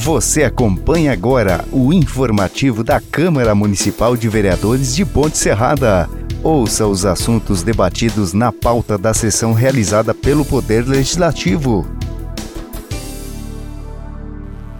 [0.00, 6.08] Você acompanha agora o informativo da Câmara Municipal de Vereadores de Ponte Serrada.
[6.40, 11.84] Ouça os assuntos debatidos na pauta da sessão realizada pelo Poder Legislativo.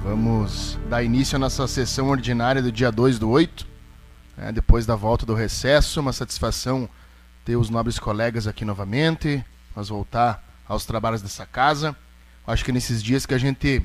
[0.05, 3.67] Vamos dar início à nossa sessão ordinária do dia 2 do 8,
[4.37, 6.01] né, depois da volta do recesso.
[6.01, 6.89] Uma satisfação
[7.45, 9.45] ter os nobres colegas aqui novamente,
[9.75, 11.95] nós voltar aos trabalhos dessa casa.
[12.47, 13.85] Acho que nesses dias que a gente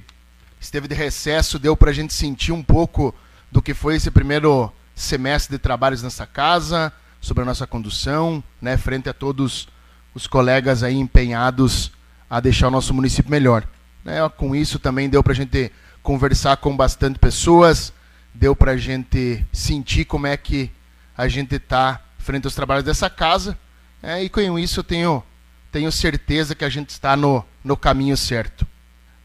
[0.63, 3.13] esteve de recesso, deu para a gente sentir um pouco
[3.51, 8.77] do que foi esse primeiro semestre de trabalhos nessa casa, sobre a nossa condução, né,
[8.77, 9.67] frente a todos
[10.15, 11.91] os colegas aí empenhados
[12.29, 13.67] a deixar o nosso município melhor.
[14.05, 17.93] Né, com isso também deu para a gente conversar com bastante pessoas,
[18.33, 20.71] deu para a gente sentir como é que
[21.15, 23.57] a gente está frente aos trabalhos dessa casa,
[24.01, 25.23] né, e com isso eu tenho,
[25.71, 28.65] tenho certeza que a gente está no, no caminho certo.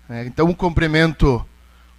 [0.08, 1.44] É, então, cumprimento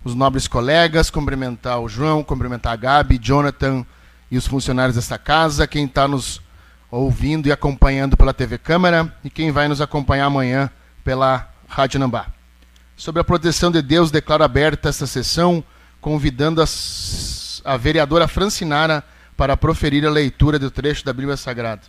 [0.04, 3.86] os nobres colegas, cumprimentar o João, cumprimentar a Gabi, Jonathan
[4.32, 6.42] e os funcionários dessa casa, quem está nos
[6.90, 10.72] ouvindo e acompanhando pela TV Câmara e quem vai nos acompanhar amanhã
[11.04, 12.28] pela Rádio Nambá.
[12.96, 15.64] Sobre a proteção de Deus, declaro aberta esta sessão,
[16.02, 19.04] convidando as, a vereadora Francinara
[19.38, 21.84] para proferir a leitura do trecho da Bíblia Sagrada.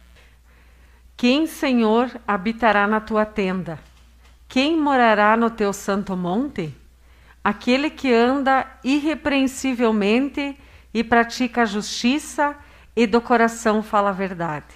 [1.17, 3.79] Quem, Senhor, habitará na tua tenda?
[4.51, 6.77] Quem morará no teu santo monte?
[7.43, 10.59] Aquele que anda irrepreensivelmente
[10.93, 12.57] e pratica a justiça
[12.97, 14.75] e do coração fala a verdade,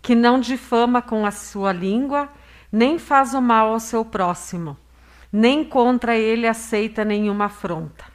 [0.00, 2.26] que não difama com a sua língua,
[2.72, 4.78] nem faz o mal ao seu próximo,
[5.30, 8.06] nem contra ele aceita nenhuma afronta.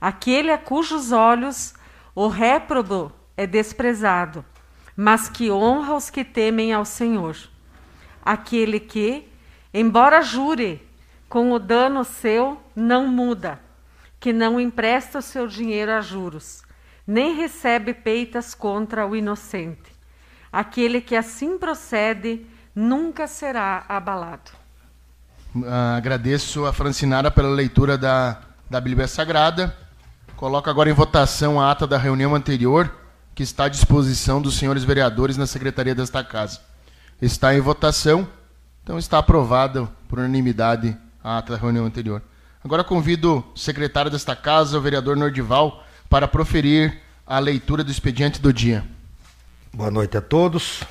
[0.00, 1.74] Aquele a cujos olhos
[2.14, 4.42] o réprobo é desprezado,
[4.96, 7.36] mas que honra os que temem ao Senhor.
[8.24, 9.30] Aquele que,
[9.74, 10.86] Embora jure,
[11.28, 13.58] com o dano seu não muda,
[14.20, 16.62] que não empresta o seu dinheiro a juros,
[17.06, 19.90] nem recebe peitas contra o inocente.
[20.52, 24.50] Aquele que assim procede nunca será abalado.
[25.54, 29.76] Uh, agradeço a Francinara pela leitura da, da Bíblia Sagrada.
[30.36, 32.94] Coloco agora em votação a ata da reunião anterior,
[33.34, 36.60] que está à disposição dos senhores vereadores na secretaria desta casa.
[37.20, 38.28] Está em votação.
[38.82, 42.20] Então está aprovada por unanimidade a ata da reunião anterior.
[42.64, 48.40] Agora convido o secretário desta casa, o vereador Nordival, para proferir a leitura do expediente
[48.40, 48.84] do dia.
[49.72, 50.82] Boa noite a todos,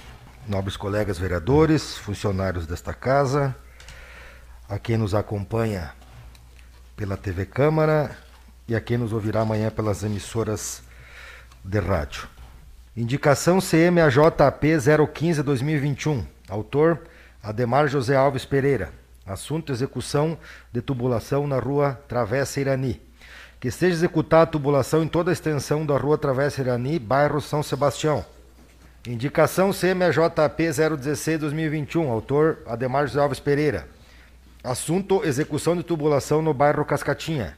[0.47, 3.53] nobres colegas vereadores, funcionários desta casa,
[4.69, 5.91] a quem nos acompanha
[6.95, 8.17] pela TV Câmara
[8.69, 10.81] e a quem nos ouvirá amanhã pelas emissoras
[11.61, 12.23] de rádio.
[12.95, 16.25] Indicação CMAJP 015-2021.
[16.49, 17.10] Autor
[17.43, 18.93] Ademar José Alves Pereira.
[19.25, 20.37] Assunto: execução
[20.71, 23.01] de tubulação na rua Travessa Irani.
[23.59, 27.63] Que seja executada a tubulação em toda a extensão da rua Travessa Irani, bairro São
[27.63, 28.23] Sebastião.
[29.07, 32.09] Indicação CMJP 016-2021.
[32.09, 33.87] Autor: Ademar José Alves Pereira.
[34.63, 37.57] Assunto: execução de tubulação no bairro Cascatinha.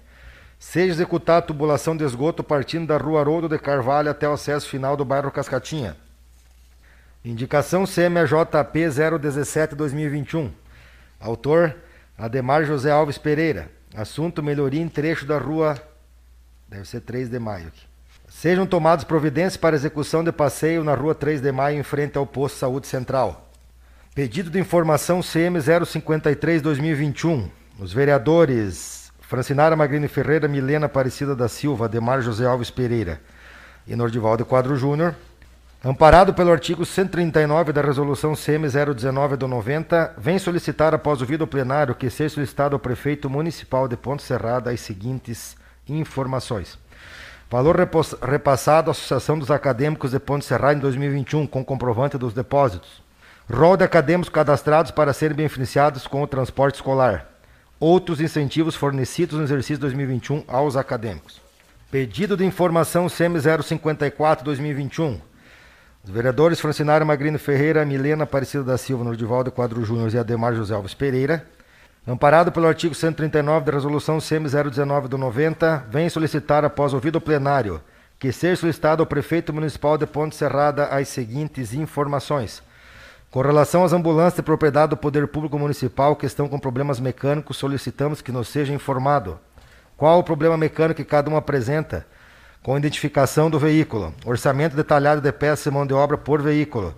[0.57, 4.69] Seja executada a tubulação de esgoto partindo da rua Haroldo de Carvalho até o acesso
[4.69, 5.97] final do bairro Cascatinha.
[7.25, 10.51] Indicação CMJP 017-2021.
[11.21, 11.73] Autor:
[12.17, 13.71] Ademar José Alves Pereira.
[13.95, 15.81] Assunto: melhoria em trecho da rua.
[16.67, 17.67] Deve ser 3 de maio.
[17.67, 17.85] Aqui.
[18.27, 22.27] Sejam tomadas providências para execução de passeio na rua 3 de maio, em frente ao
[22.27, 23.49] posto Saúde Central.
[24.13, 27.49] Pedido de informação CM 053-2021.
[27.79, 33.21] Os vereadores Francinara Magrini Ferreira, Milena Aparecida da Silva, Ademar José Alves Pereira
[33.87, 35.15] e Nordivaldo Quadro Júnior
[35.85, 41.45] Amparado pelo artigo 139 da Resolução CM 019 do 90, vem solicitar após o vídeo
[41.45, 45.57] plenário que seja solicitado ao prefeito municipal de Ponte Serrada as seguintes
[45.89, 46.79] informações.
[47.51, 47.75] Valor
[48.21, 53.03] repassado à Associação dos Acadêmicos de Ponte Serrada em 2021 com comprovante dos depósitos.
[53.51, 57.29] Rol de acadêmicos cadastrados para serem beneficiados com o transporte escolar.
[57.77, 61.41] Outros incentivos fornecidos no exercício 2021 aos acadêmicos.
[61.91, 65.32] Pedido de informação CM 054-2021
[66.03, 70.75] os vereadores Francinário Magrino Ferreira, Milena Aparecida da Silva, Nordivaldo Quadro Júnior e Ademar José
[70.75, 71.45] Alves Pereira,
[72.05, 77.21] amparado pelo artigo 139 da Resolução CM 019 do 90, vem solicitar, após ouvido o
[77.21, 77.81] plenário,
[78.19, 82.61] que seja solicitado ao prefeito municipal de Ponte Serrada as seguintes informações.
[83.31, 87.55] Com relação às ambulâncias de propriedade do Poder Público Municipal que estão com problemas mecânicos,
[87.55, 89.39] solicitamos que nos seja informado
[89.95, 92.05] qual o problema mecânico que cada um apresenta
[92.63, 96.95] com identificação do veículo, orçamento detalhado de peças e mão de obra por veículo,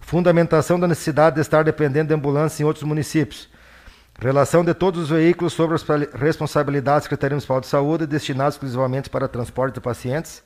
[0.00, 3.50] fundamentação da necessidade de estar dependendo de ambulância em outros municípios,
[4.22, 9.08] Relação de todos os veículos sobre as responsabilidades da Secretaria Municipal de Saúde destinados exclusivamente
[9.08, 10.42] para transporte de pacientes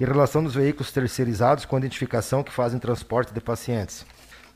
[0.00, 4.06] e relação dos veículos terceirizados com identificação que fazem transporte de pacientes.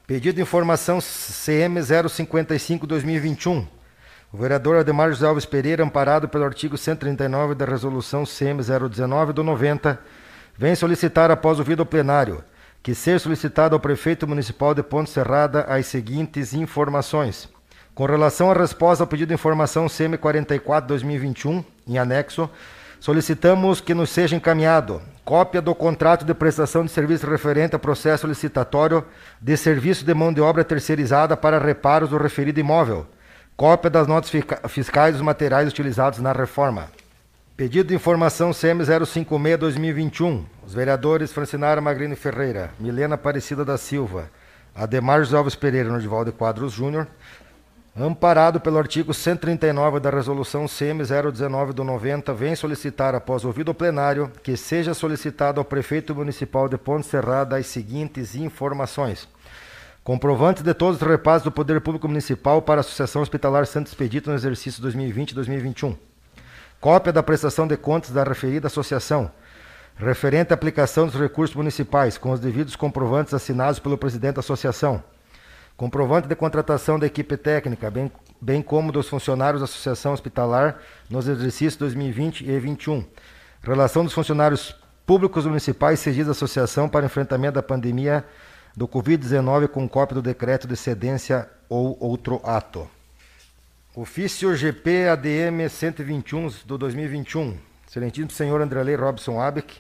[0.07, 3.67] Pedido de informação CM 055-2021.
[4.33, 9.45] O vereador Ademar José Alves Pereira, amparado pelo artigo 139 da Resolução CM 019 do
[9.45, 9.99] 90,
[10.57, 12.43] vem solicitar, após o vídeo plenário,
[12.83, 17.47] que seja solicitado ao prefeito municipal de Ponte Serrada as seguintes informações.
[17.95, 22.49] Com relação à resposta ao pedido de informação CM 44-2021, em anexo,
[22.99, 28.27] solicitamos que nos seja encaminhado cópia do contrato de prestação de serviço referente ao processo
[28.27, 29.05] licitatório
[29.39, 33.07] de serviço de mão de obra terceirizada para reparos do referido imóvel,
[33.57, 34.31] cópia das notas
[34.69, 36.89] fiscais dos materiais utilizados na reforma.
[37.57, 40.43] Pedido de informação CM 056-2021.
[40.67, 44.31] Os vereadores Francinara Magrini Ferreira, Milena Aparecida da Silva,
[44.75, 47.07] Ademar José Alves Pereira Nordival de Quadros Júnior,
[47.95, 53.75] amparado pelo artigo 139 da Resolução CM 019 do 90, vem solicitar, após ouvido o
[53.75, 59.29] plenário, que seja solicitado ao prefeito municipal de Ponte Serrada as seguintes informações.
[60.05, 64.29] Comprovante de todos os repasses do Poder Público Municipal para a Associação Hospitalar Santo Expedito
[64.31, 65.97] no exercício 2020-2021
[66.83, 69.31] cópia da prestação de contas da referida associação,
[69.95, 75.01] referente à aplicação dos recursos municipais, com os devidos comprovantes assinados pelo presidente da associação,
[75.77, 78.11] comprovante de contratação da equipe técnica, bem,
[78.41, 80.79] bem como dos funcionários da associação hospitalar
[81.09, 83.05] nos exercícios 2020 e 2021,
[83.63, 84.75] relação dos funcionários
[85.07, 88.25] públicos municipais cedidos à associação para enfrentamento da pandemia
[88.77, 92.89] do Covid-19 com cópia do decreto de cedência ou outro ato.
[93.95, 97.59] Ofício GP ADM 121 do 2021.
[97.87, 99.79] Excelentíssimo senhor Andrelei Robson Abeck,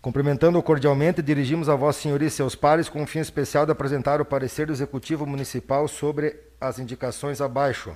[0.00, 4.20] cumprimentando-o cordialmente, dirigimos a Vossa Senhoria e seus pares com o fim especial de apresentar
[4.20, 7.92] o parecer do Executivo Municipal sobre as indicações abaixo.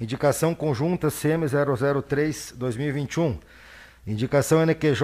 [0.00, 3.38] Indicação conjunta CM 003 2021.
[4.06, 5.02] Indicação NQJ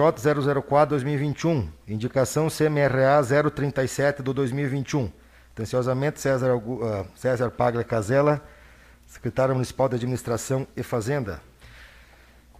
[0.63, 1.69] 004 2021.
[1.87, 3.21] Indicação CMRA
[3.51, 5.11] 037 do 2021.
[5.53, 8.41] Atenciosamente, César, uh, César Paglia Casella
[9.07, 11.41] secretário municipal de Administração e Fazenda.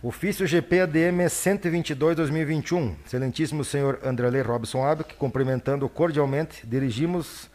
[0.01, 7.50] Ofício GPADM 122-2021, excelentíssimo senhor Andrelê Robson Abic, cumprimentando cordialmente, dirigimos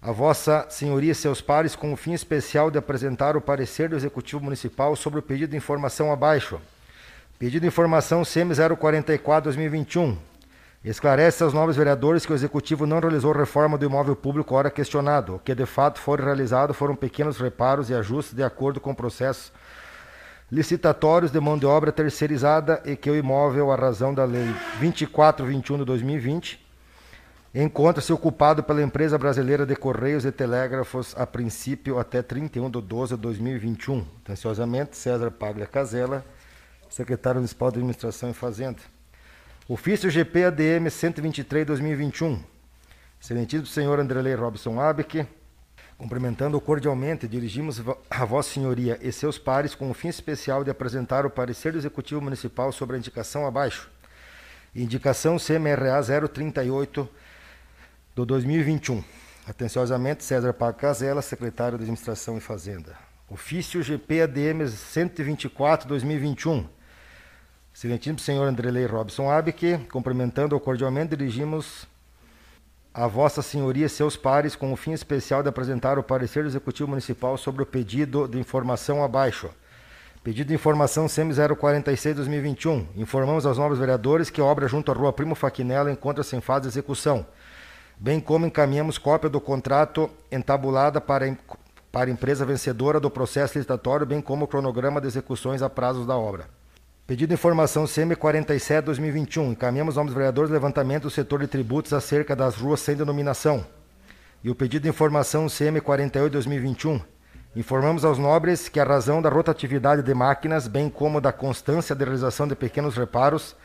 [0.00, 3.96] a vossa senhoria e seus pares com o fim especial de apresentar o parecer do
[3.96, 6.60] Executivo Municipal sobre o pedido de informação abaixo.
[7.38, 10.16] Pedido de informação CM 044-2021,
[10.84, 15.36] Esclarece aos novos vereadores que o Executivo não realizou reforma do imóvel público ora questionado.
[15.36, 19.52] O que de fato foi realizado foram pequenos reparos e ajustes de acordo com processos
[20.50, 24.46] licitatórios de mão de obra terceirizada e que o imóvel, à razão da Lei
[24.80, 26.66] 2421 de 2020,
[27.54, 33.14] encontra-se ocupado pela empresa brasileira de Correios e Telégrafos a princípio até 31 de 12
[33.14, 34.04] de 2021.
[34.24, 36.24] Atenciosamente, César Paglia Casella,
[36.88, 38.80] secretário municipal de Administração e Fazenda.
[39.68, 42.40] Ofício GP ADM 123-2021.
[43.20, 45.26] Excelentíssimo senhor Andrelei Robson Abeck,
[45.98, 51.26] cumprimentando cordialmente, dirigimos a Vossa Senhoria e seus pares com o fim especial de apresentar
[51.26, 53.90] o parecer do Executivo Municipal sobre a indicação abaixo.
[54.74, 57.08] Indicação CMRA 038
[58.14, 59.04] do 2021.
[59.46, 62.96] Atenciosamente, César Paco Casella, secretário de Administração e Fazenda.
[63.28, 66.77] Ofício GP ADM 124-2021.
[67.78, 71.86] Excelentíssimo senhor Andrelei Robson Abique, cumprimentando-o cordialmente, dirigimos
[72.92, 76.48] a Vossa Senhoria e seus pares com o fim especial de apresentar o parecer do
[76.48, 79.48] Executivo Municipal sobre o pedido de informação abaixo.
[80.24, 82.84] Pedido de informação CM 046-2021.
[82.96, 86.62] Informamos aos novos vereadores que a obra junto à rua Primo Faquinella encontra-se em fase
[86.62, 87.24] de execução,
[87.96, 91.32] bem como encaminhamos cópia do contrato entabulada para,
[91.92, 96.04] para a empresa vencedora do processo licitatório, bem como o cronograma de execuções a prazos
[96.04, 96.57] da obra.
[97.08, 99.52] Pedido de informação CM47-2021.
[99.52, 103.64] Encaminhamos aos vereadores levantamento do setor de tributos acerca das ruas sem denominação.
[104.44, 107.00] E o pedido de informação CM48-2021.
[107.56, 112.04] Informamos aos nobres que a razão da rotatividade de máquinas, bem como da constância de
[112.04, 113.56] realização de pequenos reparos,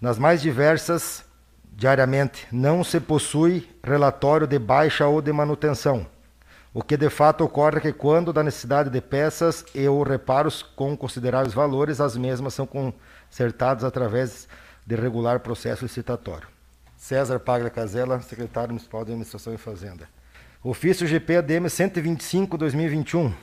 [0.00, 1.24] nas mais diversas,
[1.72, 6.06] diariamente, não se possui relatório de baixa ou de manutenção.
[6.74, 10.62] O que de fato ocorre é que quando da necessidade de peças e ou reparos
[10.62, 14.48] com consideráveis valores, as mesmas são consertadas através
[14.86, 16.48] de regular processo licitatório.
[16.96, 20.08] César Paglia Casella, secretário municipal de Administração e Fazenda.
[20.64, 23.34] Ofício GPADM 125-2021.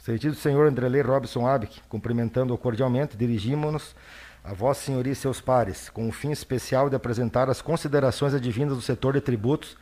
[0.00, 3.94] Sentido senhor Andrelei Robson Abic, cumprimentando-o cordialmente, dirigimos-nos
[4.42, 8.76] a Vossa Senhoria e seus pares, com o fim especial de apresentar as considerações advindas
[8.76, 9.76] do setor de tributos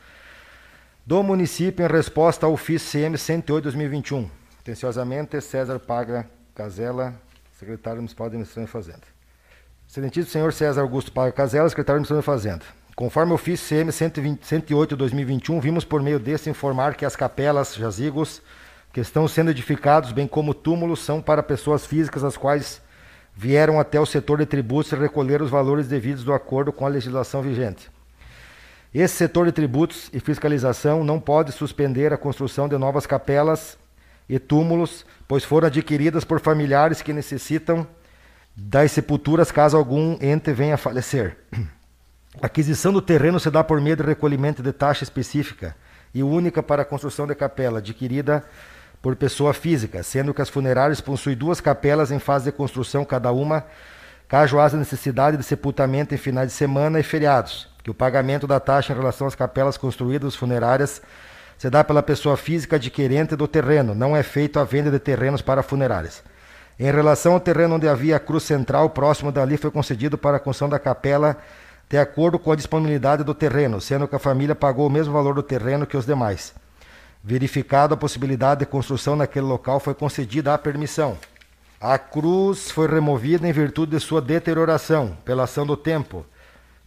[1.05, 4.27] do município em resposta ao ofício CM 108-2021,
[4.59, 7.13] Atenciosamente, César Paga Casella,
[7.59, 9.03] secretário municipal de Administração e Fazenda.
[9.87, 12.65] Excelentíssimo senhor César Augusto Paga Casella, secretário de Administração e Fazenda.
[12.95, 18.41] Conforme o ofício CM 108-2021, vimos por meio desse informar que as capelas, jazigos,
[18.91, 22.81] que estão sendo edificados, bem como túmulos, são para pessoas físicas as quais
[23.35, 27.43] vieram até o setor de tributos recolher os valores devidos do acordo com a legislação
[27.43, 27.93] vigente.
[28.97, 33.77] Esse setor de tributos e fiscalização não pode suspender a construção de novas capelas
[34.29, 37.85] e túmulos, pois foram adquiridas por familiares que necessitam
[38.55, 41.35] das sepulturas caso algum ente venha a falecer.
[42.41, 45.75] A aquisição do terreno se dá por meio de recolhimento de taxa específica
[46.13, 48.45] e única para a construção de capela, adquirida
[49.01, 53.29] por pessoa física, sendo que as funerárias possuem duas capelas em fase de construção cada
[53.33, 53.65] uma,
[54.25, 58.59] caso haja necessidade de sepultamento em finais de semana e feriados, que o pagamento da
[58.59, 61.03] taxa em relação às capelas construídas funerárias
[61.55, 65.39] se dá pela pessoa física adquirente do terreno, não é feito a venda de terrenos
[65.39, 66.23] para funerárias.
[66.79, 70.39] Em relação ao terreno onde havia a cruz central, próximo dali foi concedido para a
[70.39, 71.37] construção da capela
[71.87, 75.35] de acordo com a disponibilidade do terreno, sendo que a família pagou o mesmo valor
[75.35, 76.55] do terreno que os demais.
[77.23, 81.19] Verificada a possibilidade de construção naquele local, foi concedida a permissão.
[81.79, 86.25] A cruz foi removida em virtude de sua deterioração pela ação do tempo,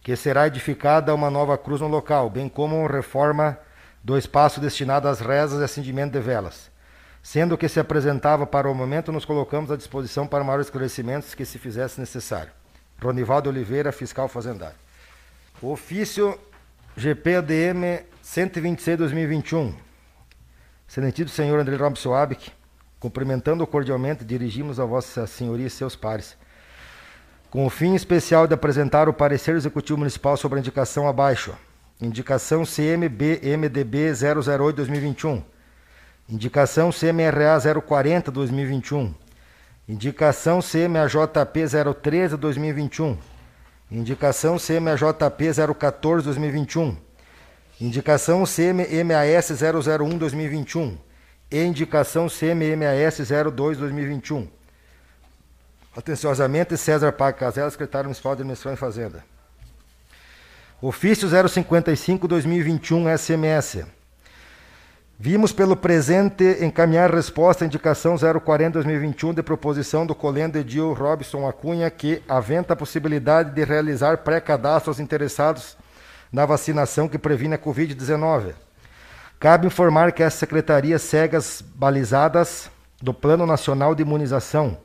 [0.09, 3.59] que será edificada uma nova cruz no local, bem como reforma
[4.03, 6.71] do espaço destinado às rezas e acendimento de velas.
[7.21, 11.45] Sendo que se apresentava para o momento, nos colocamos à disposição para maiores esclarecimentos que
[11.45, 12.51] se fizesse necessário.
[12.99, 14.75] Ronivaldo Oliveira, fiscal fazendário.
[15.61, 16.39] Ofício
[16.97, 19.75] GPADM 126-2021.
[20.87, 22.51] Excelentíssimo senhor André Robson Abic,
[22.99, 26.35] cumprimentando cordialmente, dirigimos a Vossa Senhoria e seus pares.
[27.49, 31.53] Com o fim especial de apresentar o parecer executivo municipal sobre a indicação abaixo.
[31.99, 35.43] Indicação CMB-MDB 008-2021.
[36.29, 39.13] Indicação CMRA 040-2021.
[39.87, 43.17] Indicação CMAJP 013-2021.
[43.91, 46.95] Indicação CMAJP 014-2021
[47.81, 50.97] Indicação CMMAS 001-2021
[51.49, 54.58] e indicação CMMAS 02-2021.
[55.99, 59.21] Atenciosamente, César Paga Casella, secretário municipal de Administração e Fazenda.
[60.81, 63.85] Ofício 055-2021 SMS.
[65.19, 71.91] Vimos pelo presente encaminhar resposta à indicação 040-2021 de proposição do colendo Edil Robson Acunha
[71.91, 75.75] que aventa a possibilidade de realizar pré-cadastro aos interessados
[76.31, 78.53] na vacinação que previne a Covid-19.
[79.37, 84.77] Cabe informar que essa secretaria segue as balizadas do Plano Nacional de Imunização,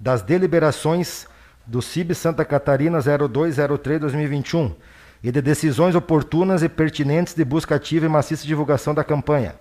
[0.00, 1.26] das deliberações
[1.66, 4.74] do CIB Santa Catarina 0203-2021
[5.22, 9.54] e de decisões oportunas e pertinentes de busca ativa e maciça divulgação da campanha.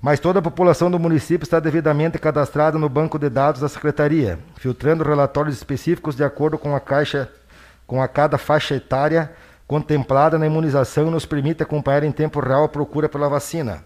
[0.00, 4.38] Mas toda a população do município está devidamente cadastrada no banco de dados da secretaria,
[4.56, 7.28] filtrando relatórios específicos de acordo com a caixa
[7.84, 9.32] com a cada faixa etária
[9.66, 13.82] contemplada na imunização e nos permite acompanhar em tempo real a procura pela vacina.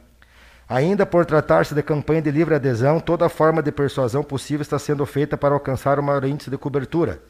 [0.72, 5.04] Ainda por tratar-se de campanha de livre adesão, toda forma de persuasão possível está sendo
[5.04, 7.20] feita para alcançar o maior índice de cobertura.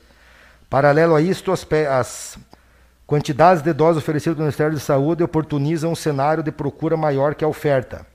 [0.70, 2.38] Paralelo a isto, as, as
[3.04, 7.44] quantidades de doses oferecidas pelo Ministério da Saúde oportunizam um cenário de procura maior que
[7.44, 8.06] a oferta,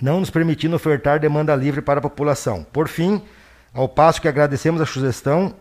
[0.00, 2.64] não nos permitindo ofertar demanda livre para a população.
[2.72, 3.20] Por fim,
[3.74, 5.56] ao passo que agradecemos a sugestão,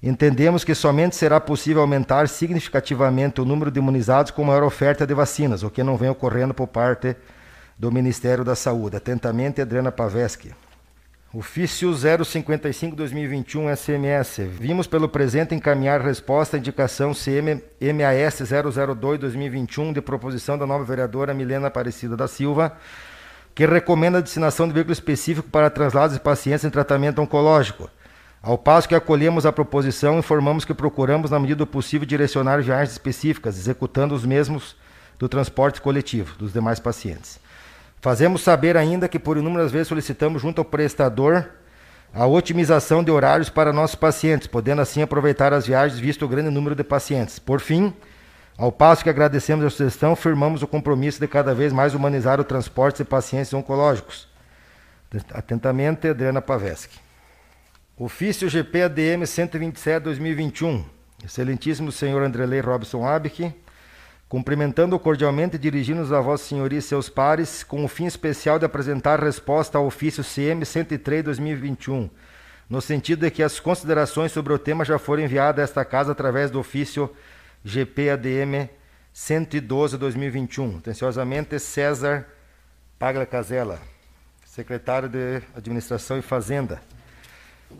[0.00, 5.12] Entendemos que somente será possível aumentar significativamente o número de imunizados com maior oferta de
[5.12, 7.16] vacinas, o que não vem ocorrendo por parte
[7.78, 8.96] do Ministério da Saúde.
[8.96, 10.52] Atentamente, Adriana Paveschi.
[11.32, 14.40] Ofício 055-2021 SMS.
[14.58, 21.68] Vimos pelo presente encaminhar resposta à indicação CM-MAS 002-2021 de proposição da nova vereadora Milena
[21.68, 22.76] Aparecida da Silva,
[23.54, 27.90] que recomenda a destinação de veículo específico para traslados de pacientes em tratamento oncológico
[28.40, 32.92] ao passo que acolhemos a proposição, informamos que procuramos, na medida do possível, direcionar viagens
[32.92, 34.76] específicas, executando os mesmos
[35.18, 37.40] do transporte coletivo dos demais pacientes.
[38.00, 41.48] Fazemos saber ainda que por inúmeras vezes solicitamos junto ao prestador
[42.14, 46.50] a otimização de horários para nossos pacientes, podendo assim aproveitar as viagens visto o grande
[46.50, 47.38] número de pacientes.
[47.38, 47.92] Por fim,
[48.56, 52.44] ao passo que agradecemos a sugestão, firmamos o compromisso de cada vez mais humanizar o
[52.44, 54.26] transporte de pacientes oncológicos.
[55.32, 57.00] Atentamente, Adriana Paveschi.
[57.96, 60.84] Ofício GPADM 127-2021.
[61.24, 63.52] Excelentíssimo senhor Andrelei Robson Abic,
[64.28, 68.64] cumprimentando cordialmente e dirigindo-nos a Vossa Senhoria e seus pares, com o fim especial de
[68.64, 72.10] apresentar resposta ao ofício CM 103-2021,
[72.68, 76.12] no sentido de que as considerações sobre o tema já foram enviadas a esta casa
[76.12, 77.10] através do ofício
[77.64, 78.68] GPADM
[79.14, 80.78] 112-2021.
[80.78, 82.26] Atenciosamente, César
[82.98, 83.80] Pagla Casella
[84.58, 86.82] secretário de Administração e Fazenda.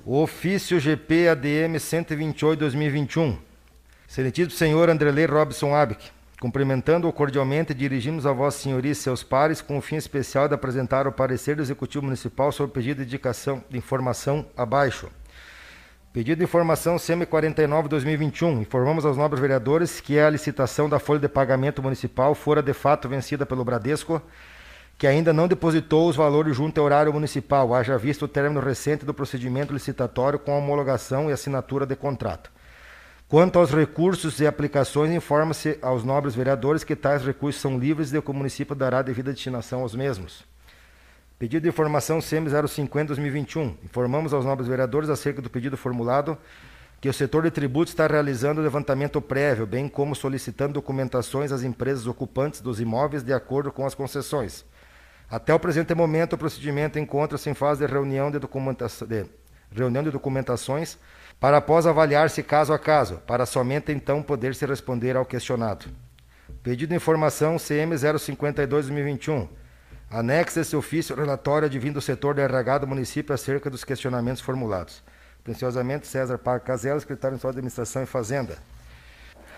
[0.07, 3.37] Ofício GP ADM 128-2021.
[4.09, 9.76] Excelentíssimo senhor Andrelei Robson Abic, cumprimentando-o cordialmente, dirigimos a Vossa Senhoria e seus pares com
[9.76, 13.62] o fim especial de apresentar o parecer do Executivo Municipal sobre o pedido de indicação
[13.68, 15.09] de informação abaixo.
[16.12, 18.62] Pedido de informação CM49-2021.
[18.62, 23.09] Informamos aos nobres vereadores que a licitação da folha de pagamento municipal fora de fato
[23.09, 24.23] vencida pelo Bradesco,
[24.97, 29.04] que ainda não depositou os valores junto ao horário municipal, haja visto o término recente
[29.04, 32.50] do procedimento licitatório com a homologação e assinatura de contrato.
[33.28, 38.23] Quanto aos recursos e aplicações, informa-se aos nobres vereadores que tais recursos são livres e
[38.23, 40.47] que o município dará devida destinação aos mesmos.
[41.38, 43.75] Pedido de informação CM 050-2021.
[43.85, 46.38] Informamos aos nobres vereadores acerca do pedido formulado
[47.02, 51.62] que o setor de tributos está realizando o levantamento prévio, bem como solicitando documentações às
[51.62, 54.64] empresas ocupantes dos imóveis de acordo com as concessões.
[55.30, 59.26] Até o presente momento, o procedimento encontra-se em fase de reunião de, documentação, de
[59.70, 60.97] reunião de documentações
[61.40, 65.87] para após avaliar-se caso a caso, para somente então poder se responder ao questionado.
[66.62, 69.49] Pedido de informação CM 052-2021.
[70.11, 75.02] Anexa esse ofício relatório advindo do setor de RH do município acerca dos questionamentos formulados.
[75.42, 78.59] Atenciosamente, César Paga Casella, secretário de Administração e Fazenda.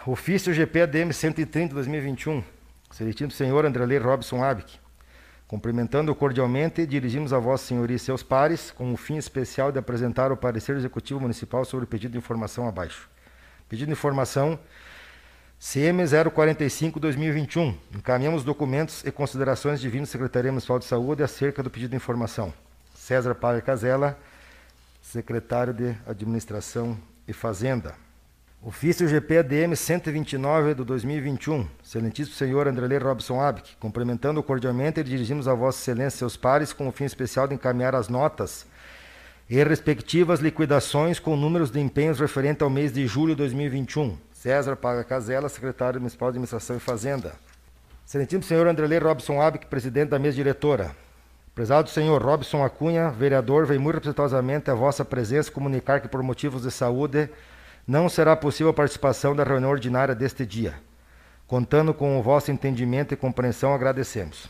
[0.07, 2.43] Ofício GP ADM 130 2021.
[2.91, 4.80] Excelentíssimo senhor Andrelei Robson Abic.
[5.51, 10.31] Cumprimentando cordialmente, dirigimos a Vossa Senhoria e seus pares com o fim especial de apresentar
[10.31, 13.11] o parecer executivo municipal sobre o pedido de informação abaixo.
[13.69, 14.57] Pedido de informação
[15.59, 17.75] CM 045-2021.
[17.97, 22.55] Encaminhamos documentos e considerações de vindo Secretaria Municipal de Saúde acerca do pedido de informação.
[22.95, 24.17] César Paga Casella,
[25.03, 27.97] secretário de Administração e Fazenda.
[28.63, 31.67] Ofício GPADM 129 do 2021.
[31.83, 36.87] Excelentíssimo senhor Andrelei Robson Abic, cumprimentando cordialmente, dirigimos a Vossa Excelência e seus pares com
[36.87, 38.67] o fim especial de encaminhar as notas
[39.49, 44.77] e respectivas liquidações com números de empenhos referente ao mês de julho de 2021 César
[44.77, 47.33] Paga Casella, secretário municipal de Administração e Fazenda.
[48.07, 50.95] Excelentíssimo senhor Andrelei Robson Abic, presidente da mesa diretora.
[51.55, 56.63] Prezado senhor Robson Acunha, vereador, vem muito respeitosamente a vossa presença comunicar que por motivos
[56.63, 57.31] de saúde
[57.87, 60.75] não será possível a participação da reunião ordinária deste dia.
[61.47, 64.45] Contando com o vosso entendimento e compreensão, agradecemos.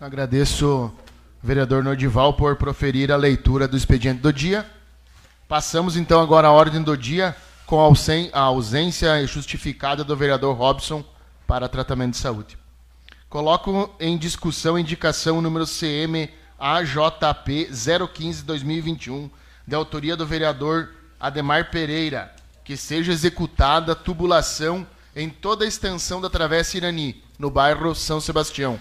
[0.00, 0.92] Agradeço,
[1.42, 4.66] vereador Nordival, por proferir a leitura do expediente do dia.
[5.46, 11.04] Passamos então agora à ordem do dia com a ausência justificada do vereador Robson
[11.46, 12.58] para tratamento de saúde.
[13.28, 19.30] Coloco em discussão a indicação número CM AJP 015-2021,
[19.66, 20.90] de autoria do vereador
[21.22, 27.94] Ademar Pereira, que seja executada tubulação em toda a extensão da Travessa Irani, no bairro
[27.94, 28.76] São Sebastião.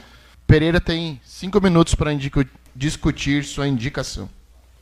[0.47, 2.09] Pereira tem cinco minutos para
[2.75, 4.27] discutir sua indicação.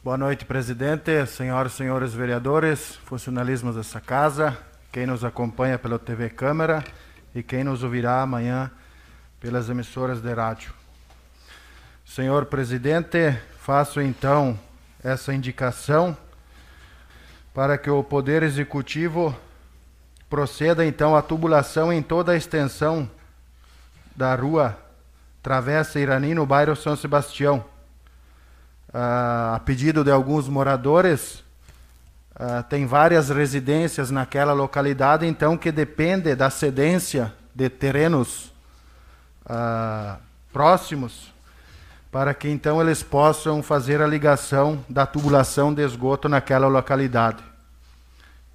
[0.02, 4.58] Boa noite, presidente, senhoras e senhores vereadores, funcionalismos dessa casa,
[4.90, 6.82] quem nos acompanha pela TV Câmara
[7.36, 8.72] e quem nos ouvirá amanhã
[9.38, 10.74] pelas emissoras de rádio.
[12.06, 14.58] Senhor presidente, faço então
[15.04, 16.16] essa indicação
[17.60, 19.36] para que o Poder Executivo
[20.30, 23.12] proceda então à tubulação em toda a extensão
[24.16, 24.78] da rua
[25.44, 27.66] Travessa Irani, no bairro São Sebastião
[28.94, 31.44] a pedido de alguns moradores,
[32.70, 38.54] tem várias residências naquela localidade, então que depende da cedência de terrenos
[40.54, 41.34] próximos,
[42.10, 47.49] para que então eles possam fazer a ligação da tubulação de esgoto naquela localidade.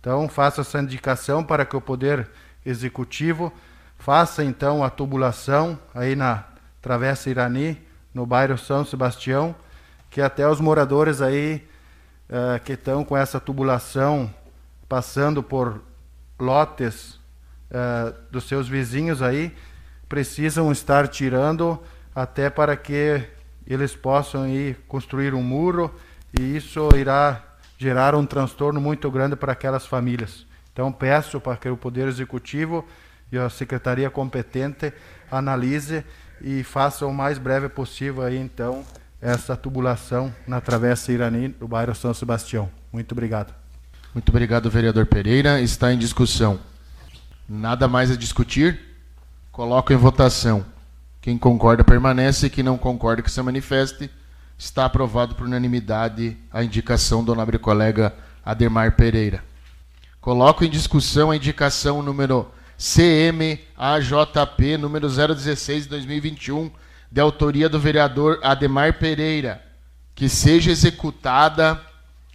[0.04, 2.28] Então, faço essa indicação para que o Poder
[2.62, 3.50] Executivo
[3.98, 6.44] faça então a tubulação aí na
[6.82, 7.80] Travessa Irani,
[8.12, 9.56] no bairro São Sebastião,
[10.10, 11.66] que até os moradores aí
[12.28, 14.30] uh, que estão com essa tubulação
[14.86, 15.80] passando por
[16.38, 17.18] lotes
[17.70, 19.56] uh, dos seus vizinhos aí
[20.06, 21.82] precisam estar tirando
[22.14, 23.26] até para que
[23.66, 25.90] eles possam ir construir um muro
[26.38, 27.42] e isso irá
[27.78, 30.46] gerar um transtorno muito grande para aquelas famílias.
[30.72, 32.84] Então peço para que o Poder Executivo
[33.30, 34.92] e a Secretaria competente
[35.30, 36.04] analise
[36.40, 38.84] e faça o mais breve possível aí então
[39.20, 42.68] essa tubulação na Travessa Irani, do bairro São Sebastião.
[42.92, 43.54] Muito obrigado.
[44.12, 45.60] Muito obrigado, vereador Pereira.
[45.60, 46.60] Está em discussão.
[47.48, 48.78] Nada mais a discutir?
[49.50, 50.64] Coloco em votação.
[51.22, 54.10] Quem concorda permanece, quem não concorda que se manifeste.
[54.64, 59.44] Está aprovado por unanimidade a indicação do nobre colega Ademar Pereira.
[60.22, 63.58] Coloco em discussão a indicação número CMAJP
[64.78, 66.70] número 016 de 2021
[67.12, 69.62] de autoria do vereador Ademar Pereira,
[70.14, 71.78] que seja executada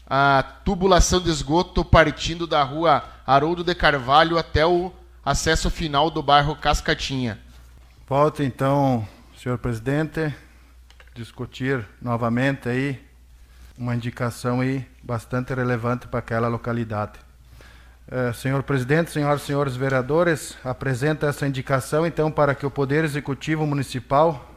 [0.08, 4.94] a tubulação de esgoto partindo da rua Haroldo de Carvalho até o
[5.26, 7.39] acesso final do bairro Cascatinha.
[8.08, 10.32] Volto então, senhor presidente,
[11.13, 13.00] discutir novamente aí
[13.78, 17.13] uma indicação aí bastante relevante para aquela localidade.
[18.12, 23.04] Eh, senhor presidente, senhoras e senhores vereadores, apresento essa indicação então para que o Poder
[23.04, 24.54] Executivo Municipal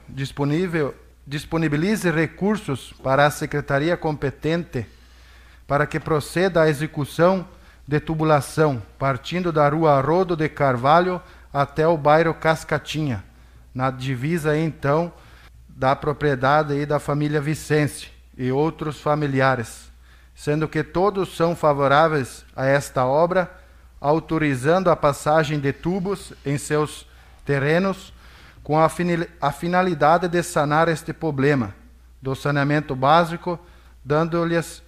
[1.26, 4.86] disponibilize recursos para a secretaria competente
[5.66, 7.46] para que proceda a execução
[7.86, 11.20] de tubulação, partindo da rua Rodo de Carvalho
[11.52, 13.24] até o bairro Cascatinha,
[13.74, 15.12] na divisa então
[15.76, 19.90] da propriedade e da família Vicente e outros familiares,
[20.34, 23.50] sendo que todos são favoráveis a esta obra,
[24.00, 27.06] autorizando a passagem de tubos em seus
[27.44, 28.12] terrenos
[28.62, 28.88] com a,
[29.52, 31.74] finalidade de sanar este problema
[32.20, 33.58] do saneamento básico,
[34.04, 34.82] dando-lhes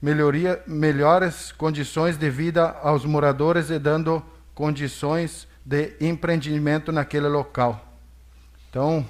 [0.00, 4.22] melhoria, melhores condições de vida aos moradores e dando
[4.54, 7.84] condições de empreendimento naquele local.
[8.70, 9.06] Então,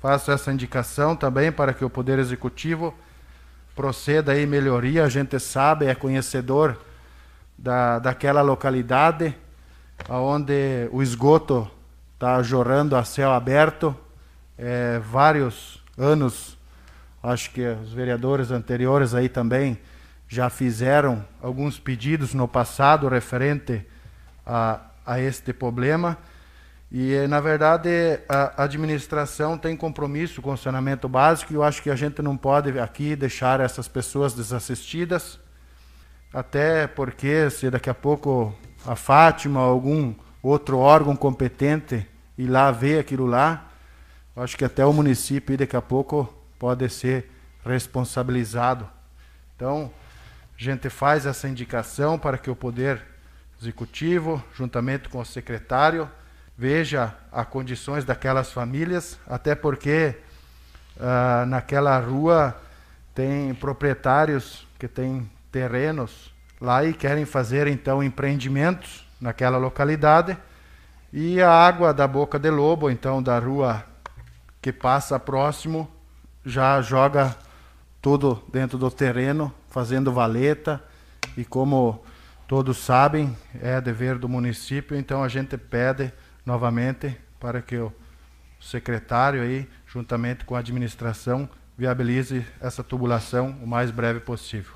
[0.00, 2.94] faço essa indicação também para que o Poder Executivo
[3.74, 5.04] proceda aí melhoria.
[5.04, 6.78] A gente sabe, é conhecedor
[7.56, 9.34] da, daquela localidade
[10.08, 11.68] onde o esgoto
[12.14, 13.94] está jorrando a céu aberto.
[14.56, 16.56] É, vários anos,
[17.22, 19.78] acho que os vereadores anteriores aí também
[20.28, 23.84] já fizeram alguns pedidos no passado referente
[24.44, 26.18] a, a este problema.
[26.90, 31.90] E, na verdade, a administração tem compromisso com o saneamento básico e eu acho que
[31.90, 35.38] a gente não pode aqui deixar essas pessoas desassistidas,
[36.32, 38.54] até porque se daqui a pouco
[38.86, 42.06] a Fátima ou algum outro órgão competente
[42.38, 43.68] ir lá ver aquilo lá,
[44.34, 47.30] acho que até o município daqui a pouco pode ser
[47.66, 48.88] responsabilizado.
[49.54, 49.90] Então,
[50.58, 53.02] a gente faz essa indicação para que o Poder
[53.60, 56.08] Executivo, juntamente com o secretário,
[56.58, 60.16] veja as condições daquelas famílias, até porque
[60.96, 62.60] uh, naquela rua
[63.14, 70.36] tem proprietários que têm terrenos lá e querem fazer então empreendimentos naquela localidade.
[71.12, 73.84] E a água da Boca de Lobo, então da rua
[74.60, 75.88] que passa próximo,
[76.44, 77.36] já joga
[78.02, 80.82] tudo dentro do terreno fazendo valeta
[81.36, 82.02] e como
[82.48, 86.12] todos sabem, é dever do município, então a gente pede
[86.48, 87.92] novamente para que o
[88.58, 94.72] secretário aí, juntamente com a administração, viabilize essa tubulação o mais breve possível.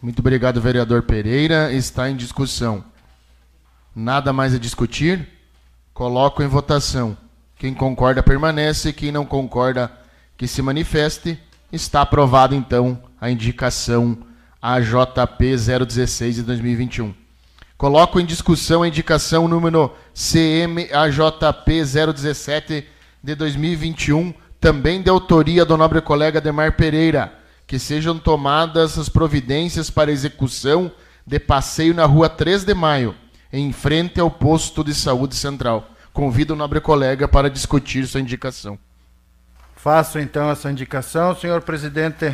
[0.00, 1.72] Muito obrigado, vereador Pereira.
[1.72, 2.84] Está em discussão.
[3.94, 5.28] Nada mais a discutir?
[5.92, 7.16] Coloco em votação.
[7.56, 9.92] Quem concorda permanece, quem não concorda
[10.36, 11.38] que se manifeste.
[11.72, 14.18] Está aprovada então a indicação
[14.60, 17.21] AJP 016 de 2021.
[17.82, 21.82] Coloco em discussão a indicação número CMAJP
[22.14, 22.86] 017
[23.20, 29.90] de 2021, também de autoria do nobre colega Demar Pereira, que sejam tomadas as providências
[29.90, 30.92] para execução
[31.26, 33.16] de passeio na rua 3 de Maio,
[33.52, 35.88] em frente ao posto de saúde central.
[36.12, 38.78] Convido o nobre colega para discutir sua indicação.
[39.74, 42.32] Faço então essa indicação, senhor presidente.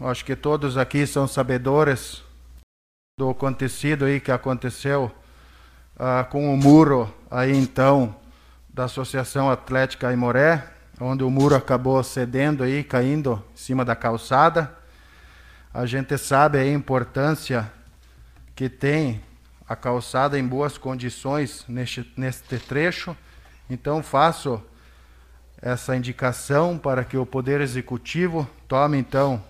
[0.00, 2.26] Acho que todos aqui são sabedores
[3.18, 5.10] do acontecido aí que aconteceu
[5.96, 8.14] uh, com o muro aí então
[8.72, 10.64] da Associação Atlética Imoré,
[11.00, 14.72] onde o muro acabou cedendo aí, caindo em cima da calçada.
[15.74, 17.68] A gente sabe a importância
[18.54, 19.20] que tem
[19.68, 23.16] a calçada em boas condições neste, neste trecho.
[23.68, 24.62] Então faço
[25.60, 29.42] essa indicação para que o Poder Executivo tome então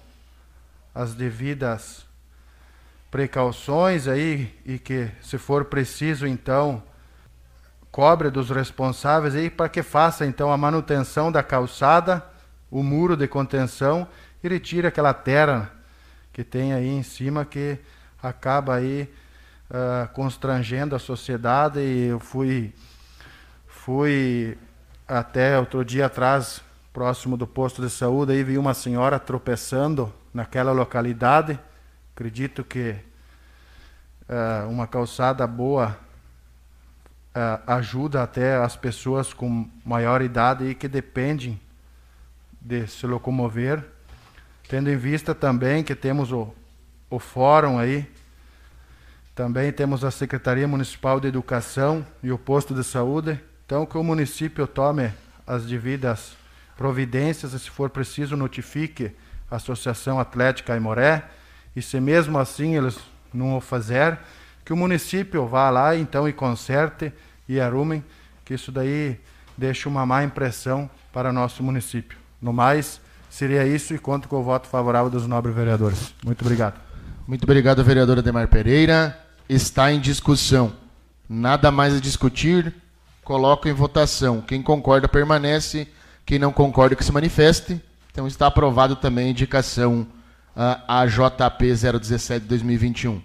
[0.94, 2.07] as devidas
[3.10, 6.82] precauções aí e que, se for preciso, então
[7.90, 12.24] cobre dos responsáveis aí para que faça então a manutenção da calçada,
[12.70, 14.06] o muro de contenção
[14.42, 15.72] e retire aquela terra
[16.32, 17.78] que tem aí em cima que
[18.22, 19.10] acaba aí
[19.70, 22.72] uh, constrangendo a sociedade e eu fui
[23.66, 24.58] fui
[25.06, 26.60] até outro dia atrás,
[26.92, 31.58] próximo do posto de saúde, aí vi uma senhora tropeçando naquela localidade.
[32.18, 32.96] Acredito que
[34.28, 35.96] uh, uma calçada boa
[37.33, 41.61] uh, ajuda até as pessoas com maior idade e que dependem
[42.61, 43.85] de se locomover.
[44.68, 46.52] Tendo em vista também que temos o,
[47.09, 48.04] o fórum aí,
[49.33, 54.02] também temos a Secretaria Municipal de Educação e o posto de saúde então, que o
[54.02, 55.12] município tome
[55.46, 56.37] as devidas
[56.76, 59.14] providências e, se for preciso, notifique
[59.48, 61.22] a Associação Atlética Aimoré.
[61.74, 62.98] E se mesmo assim eles
[63.33, 64.20] não o fizer,
[64.64, 67.12] que o município vá lá então e conserte
[67.48, 68.04] e arrumem,
[68.44, 69.18] que isso daí
[69.57, 72.18] deixa uma má impressão para nosso município.
[72.40, 73.00] No mais,
[73.31, 76.14] seria isso e conto com o voto favorável dos nobres vereadores.
[76.24, 76.78] Muito obrigado.
[77.26, 79.18] Muito obrigado, vereador Ademar Pereira.
[79.48, 80.72] Está em discussão.
[81.28, 82.74] Nada mais a discutir.
[83.24, 84.40] Coloco em votação.
[84.40, 85.88] Quem concorda permanece.
[86.24, 87.81] Quem não concorda que se manifeste.
[88.11, 90.07] Então está aprovado também a indicação
[90.58, 93.22] uh, AJP 017 2021.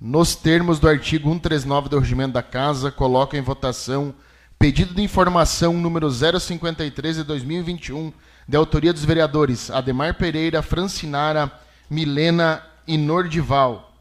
[0.00, 4.14] Nos termos do artigo 139 do Regimento da Casa, coloco em votação
[4.58, 8.12] pedido de informação número 053 de 2021,
[8.48, 11.52] de autoria dos vereadores Ademar Pereira, Francinara,
[11.90, 13.92] Milena e Nordival,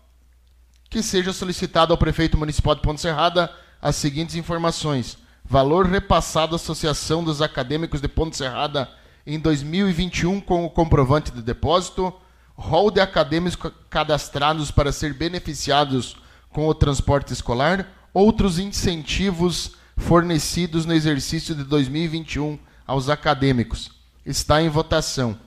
[0.89, 6.57] que seja solicitado ao prefeito municipal de Ponte Serrada as seguintes informações: valor repassado à
[6.57, 8.89] Associação dos Acadêmicos de Ponte Serrada
[9.25, 12.13] em 2021 com o comprovante de depósito,
[12.55, 16.17] rol de acadêmicos cadastrados para ser beneficiados
[16.49, 23.91] com o transporte escolar, outros incentivos fornecidos no exercício de 2021 aos acadêmicos.
[24.25, 25.38] Está em votação.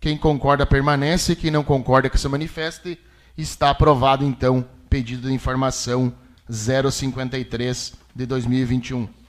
[0.00, 2.98] Quem concorda permanece, quem não concorda que se manifeste.
[3.36, 6.12] Está aprovado então pedido de informação
[6.50, 9.21] 053 de 2021.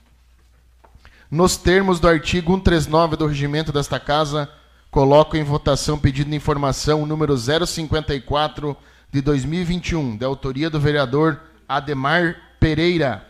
[1.34, 4.48] Nos termos do artigo 139 do regimento desta casa,
[4.88, 8.76] coloco em votação pedido de informação número 054
[9.10, 13.26] de 2021, de autoria do vereador Ademar Pereira,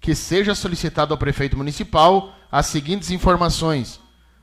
[0.00, 3.98] que seja solicitado ao prefeito municipal as seguintes informações: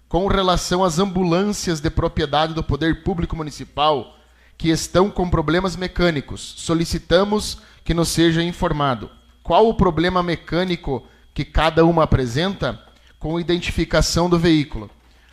[0.09, 4.13] com relação às ambulâncias de propriedade do Poder Público Municipal
[4.57, 6.55] que estão com problemas mecânicos.
[6.57, 9.09] Solicitamos que nos seja informado
[9.41, 12.81] qual o problema mecânico que cada uma apresenta
[13.19, 14.89] com identificação do veículo,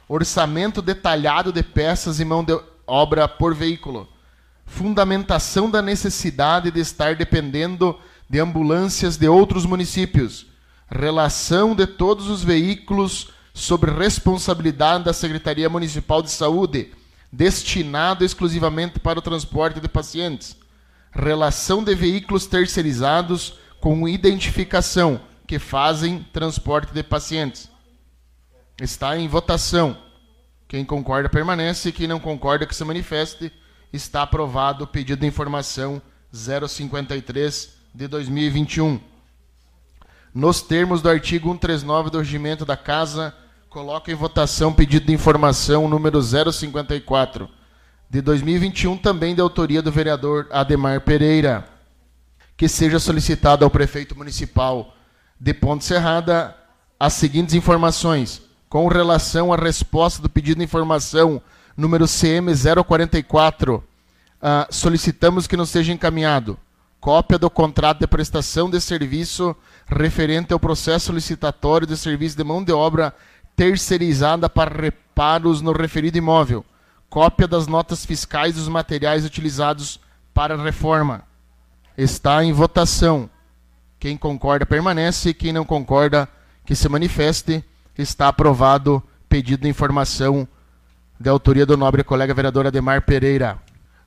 [0.07, 4.07] orçamento detalhado de peças e mão de obra por veículo,
[4.67, 10.45] fundamentação da necessidade de estar dependendo de ambulâncias de outros municípios,
[10.91, 16.93] relação de todos os veículos sobre responsabilidade da Secretaria Municipal de Saúde,
[17.33, 20.55] destinado exclusivamente para o transporte de pacientes.
[21.11, 27.71] Relação de veículos terceirizados com identificação que fazem transporte de pacientes.
[28.81, 29.97] Está em votação.
[30.67, 33.53] Quem concorda permanece, quem não concorda que se manifeste.
[33.93, 36.03] Está aprovado o pedido de informação
[36.33, 39.01] 053 de 2021.
[40.35, 43.33] Nos termos do artigo 139 do Regimento da Casa,
[43.75, 47.49] Coloco em votação pedido de informação número 054
[48.09, 51.69] de 2021, também de autoria do vereador Ademar Pereira,
[52.57, 54.94] que seja solicitado ao prefeito municipal
[55.39, 56.57] de Ponte Serrada
[56.99, 61.41] as seguintes informações com relação à resposta do pedido de informação
[61.77, 62.53] número CM
[62.85, 63.77] 044.
[63.77, 63.85] Uh,
[64.71, 66.59] solicitamos que nos seja encaminhado
[67.05, 69.55] cópia do contrato de prestação de serviço
[69.87, 73.15] referente ao processo licitatório de serviço de mão de obra
[73.55, 76.65] terceirizada para reparos no referido imóvel,
[77.11, 80.01] cópia das notas fiscais dos materiais utilizados
[80.33, 81.25] para a reforma.
[81.95, 83.29] Está em votação.
[84.05, 86.29] Quem concorda permanece, quem não concorda
[86.67, 87.65] que se manifeste.
[87.97, 90.47] Está aprovado pedido de informação
[91.19, 93.59] de autoria do nobre colega vereador Ademar Pereira.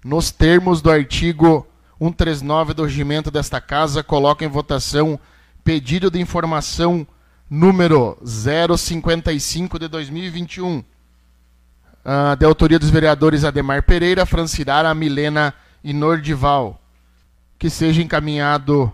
[0.05, 1.65] Nos termos do artigo
[1.99, 5.19] 139 do regimento desta casa, coloca em votação
[5.63, 7.07] pedido de informação
[7.49, 10.86] número 055 de 2021, uh,
[12.05, 16.79] ah, de autoria dos vereadores Ademar Pereira, Francirara, Milena e Nordival,
[17.57, 18.93] que seja encaminhado,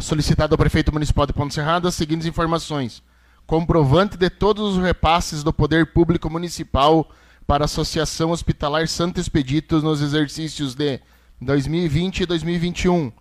[0.00, 3.02] solicitado ao prefeito municipal de Ponte Serrada as seguintes informações.
[3.46, 7.10] Comprovante de todos os repasses do poder público municipal
[7.46, 11.00] para a Associação Hospitalar Santo Expedito nos exercícios de
[11.40, 13.12] 2020 e 2021.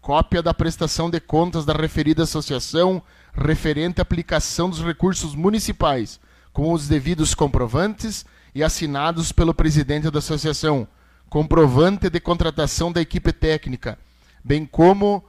[0.00, 3.02] Cópia da prestação de contas da referida associação
[3.34, 6.20] referente à aplicação dos recursos municipais,
[6.52, 10.88] com os devidos comprovantes e assinados pelo presidente da associação,
[11.28, 13.98] comprovante de contratação da equipe técnica,
[14.44, 15.24] bem como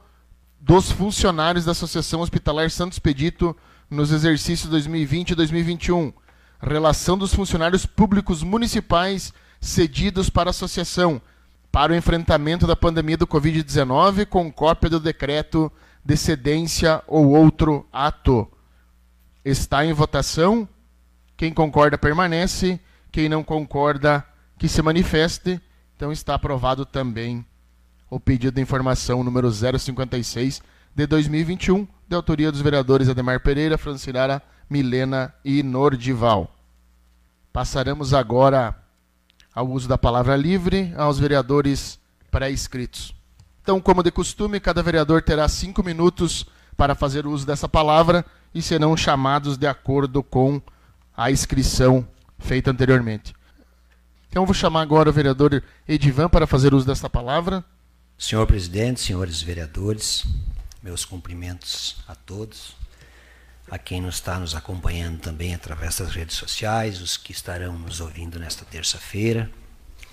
[0.60, 3.56] dos funcionários da Associação Hospitalar Santos Pedito
[3.88, 6.12] nos exercícios 2020 e 2021,
[6.60, 11.20] relação dos funcionários públicos municipais cedidos para a associação
[11.72, 15.72] para o enfrentamento da pandemia do Covid-19 com cópia do decreto
[16.04, 18.50] decedência ou outro ato.
[19.44, 20.68] Está em votação.
[21.36, 22.80] Quem concorda permanece.
[23.12, 24.24] Quem não concorda,
[24.58, 25.60] que se manifeste.
[25.96, 27.44] Então está aprovado também
[28.10, 30.60] o pedido de informação número 056
[30.94, 36.52] de 2021, de autoria dos vereadores Ademar Pereira, Francirara, Milena e Nordival.
[37.52, 38.76] Passaremos agora
[39.54, 41.98] ao uso da palavra livre aos vereadores
[42.30, 43.14] pré-inscritos.
[43.62, 46.44] Então, como de costume, cada vereador terá cinco minutos
[46.76, 50.60] para fazer uso dessa palavra e serão chamados de acordo com
[51.16, 52.06] a inscrição
[52.38, 53.34] feita anteriormente.
[54.28, 57.64] Então, vou chamar agora o vereador Edivan para fazer uso desta palavra.
[58.20, 60.26] Senhor presidente, senhores vereadores,
[60.82, 62.76] meus cumprimentos a todos,
[63.70, 67.98] a quem nos está nos acompanhando também através das redes sociais, os que estarão nos
[67.98, 69.50] ouvindo nesta terça-feira.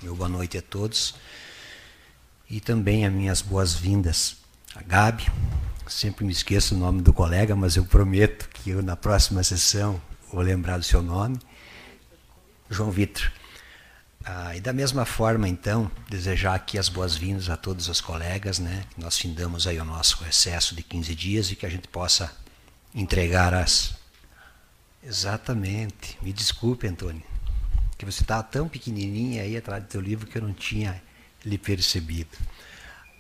[0.01, 1.15] Meu boa noite a todos.
[2.49, 4.37] E também as minhas boas-vindas
[4.73, 5.25] a Gabi.
[5.85, 10.01] Sempre me esqueço o nome do colega, mas eu prometo que eu, na próxima sessão
[10.31, 11.37] vou lembrar do seu nome.
[12.69, 13.29] João Vitor.
[14.23, 18.84] Ah, e da mesma forma, então, desejar aqui as boas-vindas a todos os colegas, né?
[18.97, 22.32] Nós findamos aí o nosso recesso de 15 dias e que a gente possa
[22.93, 23.95] entregar as.
[25.03, 26.17] Exatamente.
[26.21, 27.23] Me desculpe, Antônio,
[27.97, 31.01] que você estava tão pequenininha aí atrás do teu livro que eu não tinha
[31.45, 32.38] lhe percebido.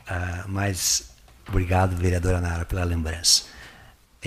[0.05, 1.11] Ah, mas
[1.47, 3.43] obrigado, vereadora Nara, pela lembrança.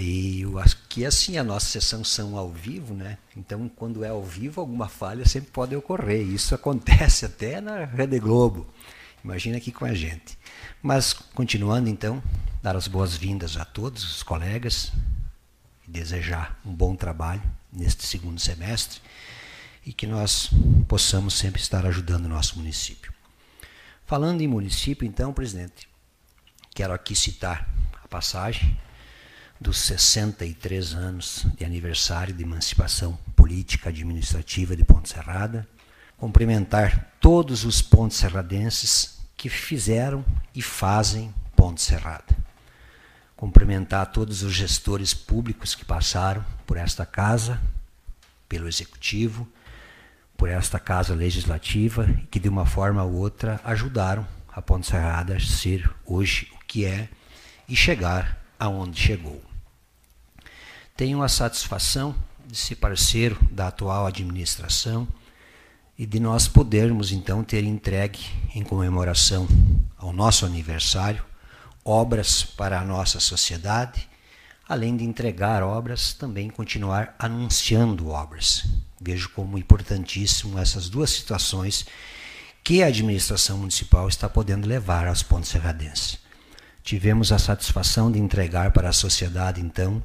[0.00, 3.18] E eu acho que assim a nossa sessão são ao vivo, né?
[3.36, 6.26] Então, quando é ao vivo, alguma falha sempre pode ocorrer.
[6.26, 8.66] Isso acontece até na Rede Globo.
[9.22, 10.38] Imagina aqui com a gente.
[10.82, 12.22] Mas continuando então,
[12.62, 14.90] dar as boas-vindas a todos os colegas
[15.86, 19.02] e desejar um bom trabalho neste segundo semestre
[19.84, 20.48] e que nós
[20.88, 23.12] possamos sempre estar ajudando o nosso município.
[24.06, 25.86] Falando em município, então, presidente,
[26.74, 27.68] quero aqui citar
[28.02, 28.78] a passagem
[29.60, 35.68] dos 63 anos de aniversário de emancipação política administrativa de Ponte Serrada,
[36.16, 42.36] cumprimentar todos os pontes serradenses que fizeram e fazem Ponte Serrada.
[43.36, 47.60] Cumprimentar todos os gestores públicos que passaram por esta casa,
[48.48, 49.46] pelo executivo,
[50.38, 55.36] por esta casa legislativa e que de uma forma ou outra ajudaram a Ponte Serrada
[55.36, 57.10] a ser hoje o que é
[57.68, 59.49] e chegar aonde chegou.
[61.00, 62.14] Tenho a satisfação
[62.46, 65.08] de ser parceiro da atual administração
[65.98, 68.20] e de nós podermos então ter entregue
[68.54, 69.48] em comemoração
[69.96, 71.24] ao nosso aniversário
[71.82, 74.06] obras para a nossa sociedade,
[74.68, 78.66] além de entregar obras, também continuar anunciando obras.
[79.00, 81.86] Vejo como importantíssimo essas duas situações
[82.62, 86.18] que a administração municipal está podendo levar aos pontos serradenses.
[86.82, 90.02] Tivemos a satisfação de entregar para a sociedade, então,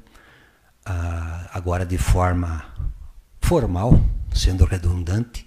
[1.52, 2.64] agora de forma
[3.42, 4.00] formal,
[4.34, 5.46] sendo redundante,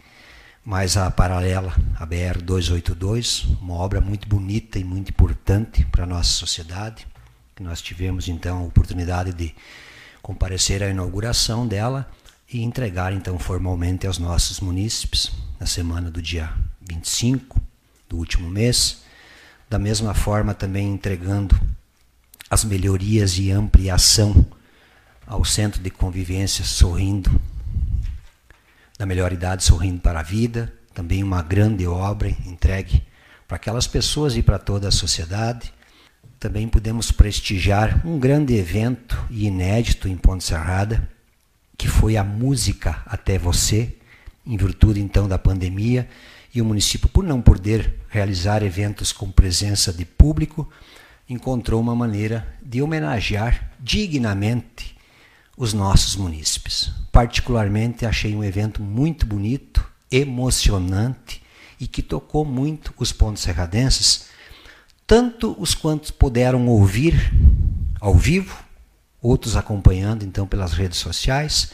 [0.65, 6.07] mas a paralela, a BR 282, uma obra muito bonita e muito importante para a
[6.07, 7.07] nossa sociedade,
[7.55, 9.55] que nós tivemos então a oportunidade de
[10.21, 12.11] comparecer à inauguração dela
[12.53, 17.61] e entregar então formalmente aos nossos munícipes na semana do dia 25
[18.09, 19.03] do último mês,
[19.69, 21.59] da mesma forma também entregando
[22.51, 24.47] as melhorias e ampliação
[25.29, 27.31] ao Centro de Convivência Sorrindo,
[28.99, 33.03] da Melhor Idade Sorrindo para a Vida, também uma grande obra entregue
[33.47, 35.71] para aquelas pessoas e para toda a sociedade.
[36.41, 41.07] Também pudemos prestigiar um grande evento e inédito em Ponte Serrada,
[41.77, 43.95] que foi a música até você,
[44.47, 46.09] em virtude então da pandemia,
[46.55, 50.67] e o município, por não poder realizar eventos com presença de público,
[51.29, 54.98] encontrou uma maneira de homenagear dignamente
[55.59, 56.93] os nossos munícipes.
[57.11, 61.43] Particularmente achei um evento muito bonito, emocionante
[61.81, 64.27] e que tocou muito os pontos serradenses,
[65.07, 67.33] tanto os quantos puderam ouvir
[68.01, 68.57] ao vivo,
[69.21, 71.73] outros acompanhando então pelas redes sociais,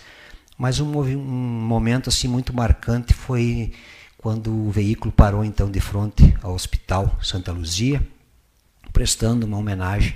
[0.56, 3.72] mas um, um momento assim muito marcante foi
[4.16, 8.06] quando o veículo parou então de frente ao Hospital Santa Luzia,
[8.92, 10.14] prestando uma homenagem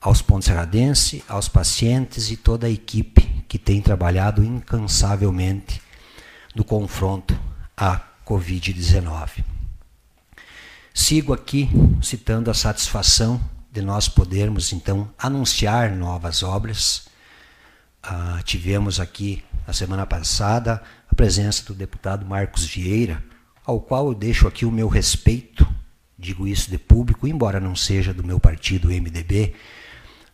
[0.00, 5.82] aos pontos serradenses, aos pacientes e toda a equipe que tem trabalhado incansavelmente
[6.54, 7.38] no confronto
[7.76, 9.44] à Covid-19.
[10.94, 11.68] Sigo aqui
[12.00, 13.40] citando a satisfação
[13.70, 17.08] de nós podermos então anunciar novas obras.
[18.02, 23.22] Ah, tivemos aqui na semana passada a presença do deputado Marcos Vieira,
[23.64, 25.66] ao qual eu deixo aqui o meu respeito,
[26.18, 29.54] digo isso de público, embora não seja do meu partido MDB,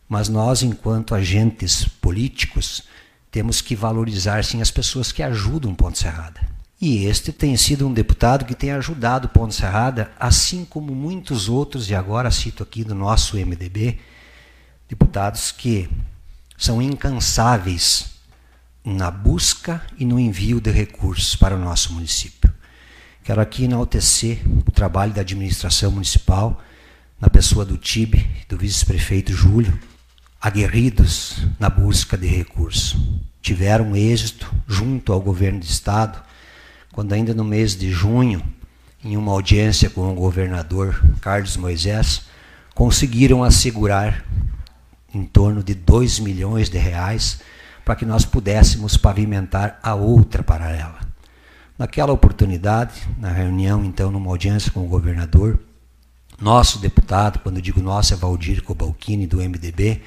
[0.07, 2.83] mas nós, enquanto agentes políticos,
[3.31, 6.39] temos que valorizar sim as pessoas que ajudam Ponte Serrada.
[6.79, 11.89] E este tem sido um deputado que tem ajudado Ponte Serrada, assim como muitos outros,
[11.89, 13.97] e agora cito aqui do nosso MDB,
[14.87, 15.89] deputados que
[16.57, 18.11] são incansáveis
[18.83, 22.53] na busca e no envio de recursos para o nosso município.
[23.23, 26.61] Quero aqui enaltecer o trabalho da administração municipal,
[27.19, 29.79] na pessoa do TIB, do vice-prefeito Júlio,
[30.43, 32.97] aguerridos na busca de recursos.
[33.41, 36.21] Tiveram êxito junto ao governo do estado,
[36.91, 38.43] quando ainda no mês de junho,
[39.01, 42.23] em uma audiência com o governador Carlos Moisés,
[42.75, 44.25] conseguiram assegurar
[45.13, 47.39] em torno de 2 milhões de reais
[47.85, 50.99] para que nós pudéssemos pavimentar a outra paralela.
[51.79, 55.57] Naquela oportunidade, na reunião, então, numa audiência com o governador,
[56.41, 60.01] nosso deputado, quando digo nosso, é Valdir Cobalcini, do MDB,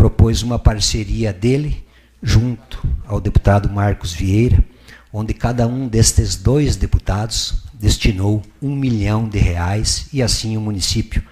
[0.00, 1.86] propôs uma parceria dele
[2.22, 4.64] junto ao deputado Marcos Vieira,
[5.12, 11.22] onde cada um destes dois deputados destinou um milhão de reais e assim o município,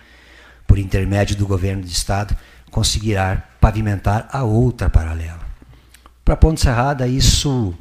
[0.67, 2.37] por intermédio do governo de estado,
[2.71, 5.41] conseguirá pavimentar a outra paralela.
[6.23, 7.73] Para Ponte Serrada, isso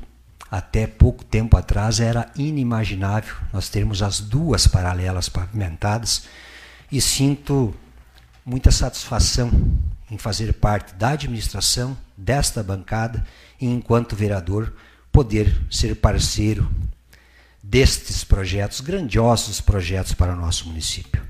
[0.50, 6.24] até pouco tempo atrás era inimaginável nós termos as duas paralelas pavimentadas
[6.90, 7.76] e sinto
[8.46, 9.52] muita satisfação
[10.10, 13.26] em fazer parte da administração desta bancada
[13.60, 14.74] e, enquanto vereador,
[15.12, 16.70] poder ser parceiro
[17.62, 21.22] destes projetos, grandiosos projetos para o nosso município.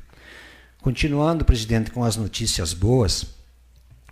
[0.82, 3.25] Continuando, presidente, com as notícias boas,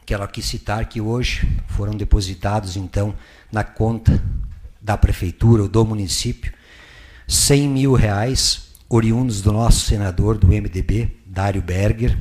[0.05, 3.16] quero aqui citar que hoje foram depositados, então,
[3.51, 4.22] na conta
[4.82, 6.53] da prefeitura ou do município,
[7.28, 12.18] 100 mil reais oriundos do nosso senador do MDB, Dário Berger.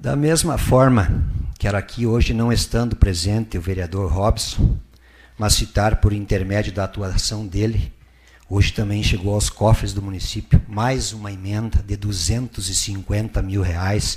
[0.00, 1.26] Da mesma forma,
[1.58, 4.78] quero aqui hoje, não estando presente o vereador Robson,
[5.36, 7.92] mas citar por intermédio da atuação dele,
[8.48, 14.16] hoje também chegou aos cofres do município mais uma emenda de 250 mil reais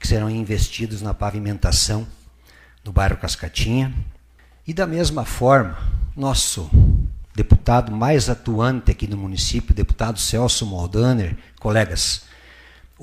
[0.00, 2.04] que serão investidos na pavimentação
[2.84, 3.94] no bairro Cascatinha.
[4.66, 5.78] E da mesma forma,
[6.16, 6.68] nosso
[7.32, 12.22] deputado mais atuante aqui no município, deputado Celso Moldaner, colegas,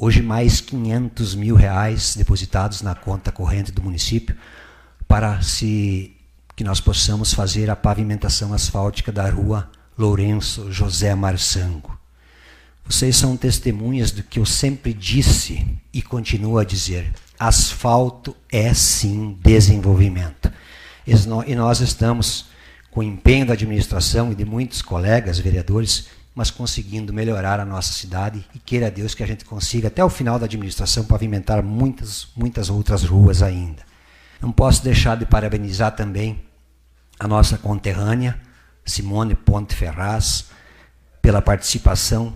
[0.02, 4.34] hoje mais 500 mil reais depositados na conta corrente do município
[5.06, 6.16] para se
[6.56, 12.00] que nós possamos fazer a pavimentação asfáltica da rua Lourenço José Marçango.
[12.86, 17.14] Vocês são testemunhas do que eu sempre disse e continuo a dizer.
[17.38, 20.52] Asfalto é sim desenvolvimento.
[21.06, 22.46] E nós estamos,
[22.90, 26.08] com o empenho da administração e de muitos colegas vereadores,
[26.40, 30.08] mas conseguindo melhorar a nossa cidade e queira Deus que a gente consiga, até o
[30.08, 33.84] final da administração, pavimentar muitas, muitas outras ruas ainda.
[34.40, 36.42] Não posso deixar de parabenizar também
[37.20, 38.40] a nossa conterrânea,
[38.86, 40.46] Simone Ponte Ferraz,
[41.22, 42.34] pela participação,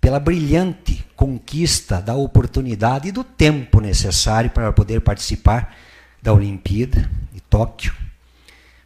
[0.00, 5.72] pela brilhante conquista da oportunidade e do tempo necessário para poder participar
[6.20, 7.94] da Olimpíada de Tóquio.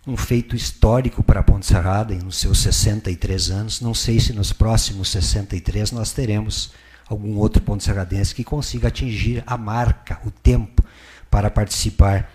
[0.07, 3.81] Um feito histórico para a Ponte Serrada nos seus 63 anos.
[3.83, 6.73] Não sei se nos próximos 63 nós teremos
[7.07, 10.83] algum outro Ponte Serradense que consiga atingir a marca, o tempo,
[11.31, 12.31] para participar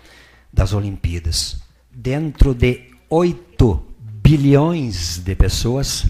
[0.52, 1.60] das Olimpíadas.
[1.90, 6.06] Dentro de 8 bilhões de pessoas,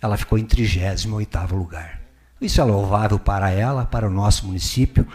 [0.00, 2.00] ela ficou em 38º lugar.
[2.40, 5.06] Isso é louvável para ela, para o nosso município.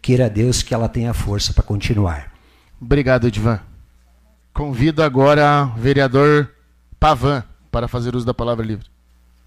[0.00, 2.32] Queira Deus que ela tenha força para continuar.
[2.80, 3.71] Obrigado, Edvan.
[4.52, 6.54] Convido agora o vereador
[7.00, 8.86] Pavan para fazer uso da palavra livre.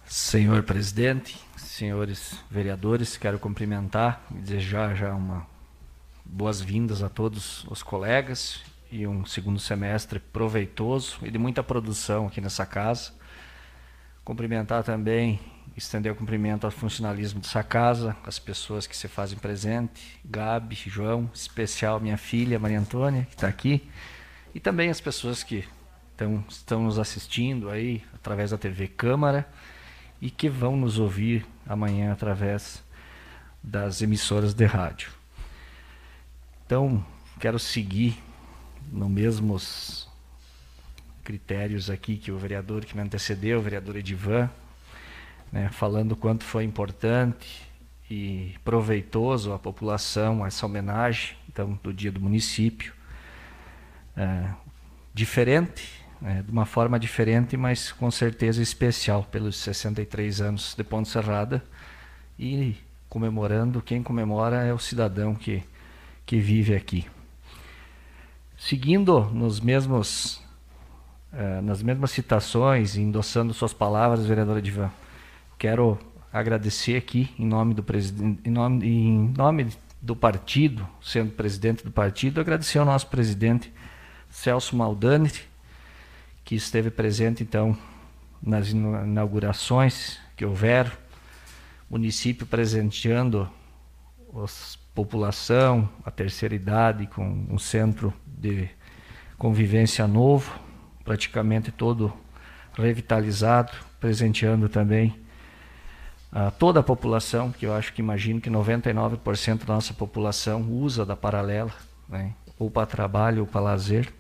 [0.04, 5.46] Senhor presidente, senhores vereadores, quero cumprimentar e desejar já uma
[6.26, 12.42] boas-vindas a todos os colegas e um segundo semestre proveitoso e de muita produção aqui
[12.42, 13.12] nessa casa.
[14.24, 15.40] Cumprimentar também,
[15.78, 21.30] estender o cumprimento ao funcionalismo dessa casa, as pessoas que se fazem presente, Gabi, João,
[21.32, 23.88] especial minha filha Maria Antônia, que está aqui,
[24.56, 25.66] e também as pessoas que
[26.14, 29.46] estão, estão nos assistindo aí através da TV Câmara
[30.22, 32.82] e que vão nos ouvir amanhã através
[33.62, 35.12] das emissoras de rádio.
[36.66, 37.06] Então,
[37.38, 38.18] quero seguir
[38.94, 40.08] no mesmos
[41.22, 44.50] critérios aqui que o vereador que me antecedeu, o vereador Edivan,
[45.52, 47.62] né, falando quanto foi importante
[48.10, 52.95] e proveitoso à população essa homenagem então do dia do município
[54.16, 54.50] é,
[55.14, 61.10] diferente é, de uma forma diferente mas com certeza especial pelos 63 anos de Ponte
[61.10, 61.64] Serrada
[62.38, 62.76] e
[63.10, 65.64] comemorando quem comemora é o cidadão que
[66.26, 67.06] que vive aqui.
[68.58, 70.42] Seguindo nos mesmos,
[71.32, 74.92] uh, nas mesmas citações, endossando suas palavras, vereadora Divan,
[75.58, 76.00] quero
[76.34, 79.68] agradecer aqui em nome do presidente, em nome, em nome
[80.02, 83.72] do partido, sendo presidente do partido, agradecer ao nosso presidente
[84.36, 85.32] Celso Maldani,
[86.44, 87.76] que esteve presente então
[88.44, 90.92] nas inaugurações que houveram,
[91.90, 93.50] município presenteando
[94.36, 94.46] a
[94.94, 98.70] população, a terceira idade com um centro de
[99.38, 100.60] convivência novo,
[101.04, 102.14] praticamente todo
[102.74, 105.18] revitalizado, presenteando também
[106.32, 111.06] a toda a população, que eu acho que imagino que 99% da nossa população usa
[111.06, 111.74] da paralela,
[112.08, 112.34] né?
[112.60, 114.14] ou para trabalho ou para lazer,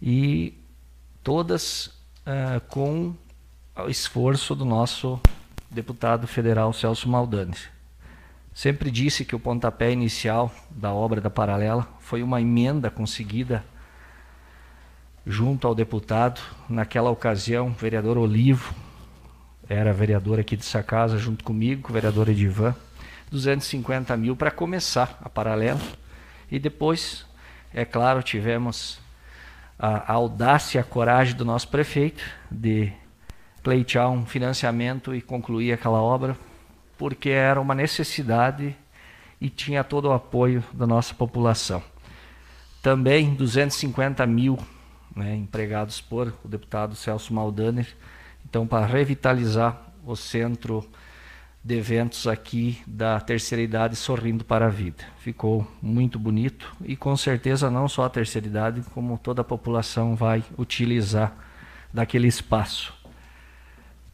[0.00, 0.54] e
[1.22, 1.86] todas
[2.26, 3.14] uh, com
[3.76, 5.20] o esforço do nosso
[5.70, 7.54] deputado federal Celso Maldani.
[8.54, 13.64] Sempre disse que o pontapé inicial da obra da paralela foi uma emenda conseguida
[15.24, 18.74] junto ao deputado, naquela ocasião, vereador Olivo,
[19.68, 22.74] era vereador aqui dessa casa, junto comigo, vereador Edivan,
[23.30, 25.80] 250 mil para começar a paralela.
[26.50, 27.26] E depois,
[27.74, 28.98] é claro, tivemos
[29.78, 32.92] a, a audácia a coragem do nosso prefeito de
[33.62, 36.36] pleitear um financiamento e concluir aquela obra,
[36.96, 38.74] porque era uma necessidade
[39.40, 41.82] e tinha todo o apoio da nossa população.
[42.82, 44.58] Também 250 mil
[45.14, 47.86] né, empregados por o deputado Celso Maldaner,
[48.48, 50.88] então para revitalizar o centro
[51.68, 55.04] de eventos aqui da terceira idade sorrindo para a vida.
[55.18, 60.16] Ficou muito bonito e com certeza não só a terceira idade, como toda a população
[60.16, 61.30] vai utilizar
[61.92, 62.94] daquele espaço.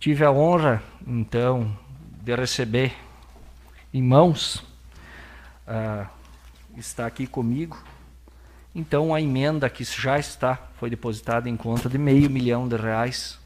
[0.00, 1.78] Tive a honra, então,
[2.24, 2.92] de receber
[3.92, 4.56] em mãos,
[5.68, 6.08] uh,
[6.76, 7.80] está aqui comigo,
[8.74, 13.38] então a emenda que já está, foi depositada em conta de meio milhão de reais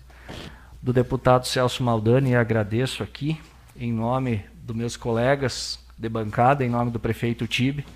[0.80, 3.38] do deputado Celso Maldani, e agradeço aqui,
[3.78, 7.86] em nome dos meus colegas de bancada, em nome do prefeito Tibe.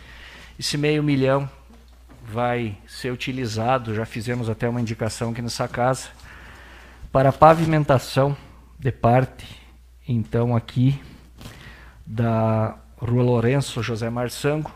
[0.58, 1.50] Esse meio milhão
[2.24, 6.08] vai ser utilizado, já fizemos até uma indicação aqui nessa casa,
[7.10, 8.36] para pavimentação
[8.78, 9.60] de parte,
[10.06, 11.00] então aqui,
[12.06, 14.70] da Rua Lourenço José Marçango,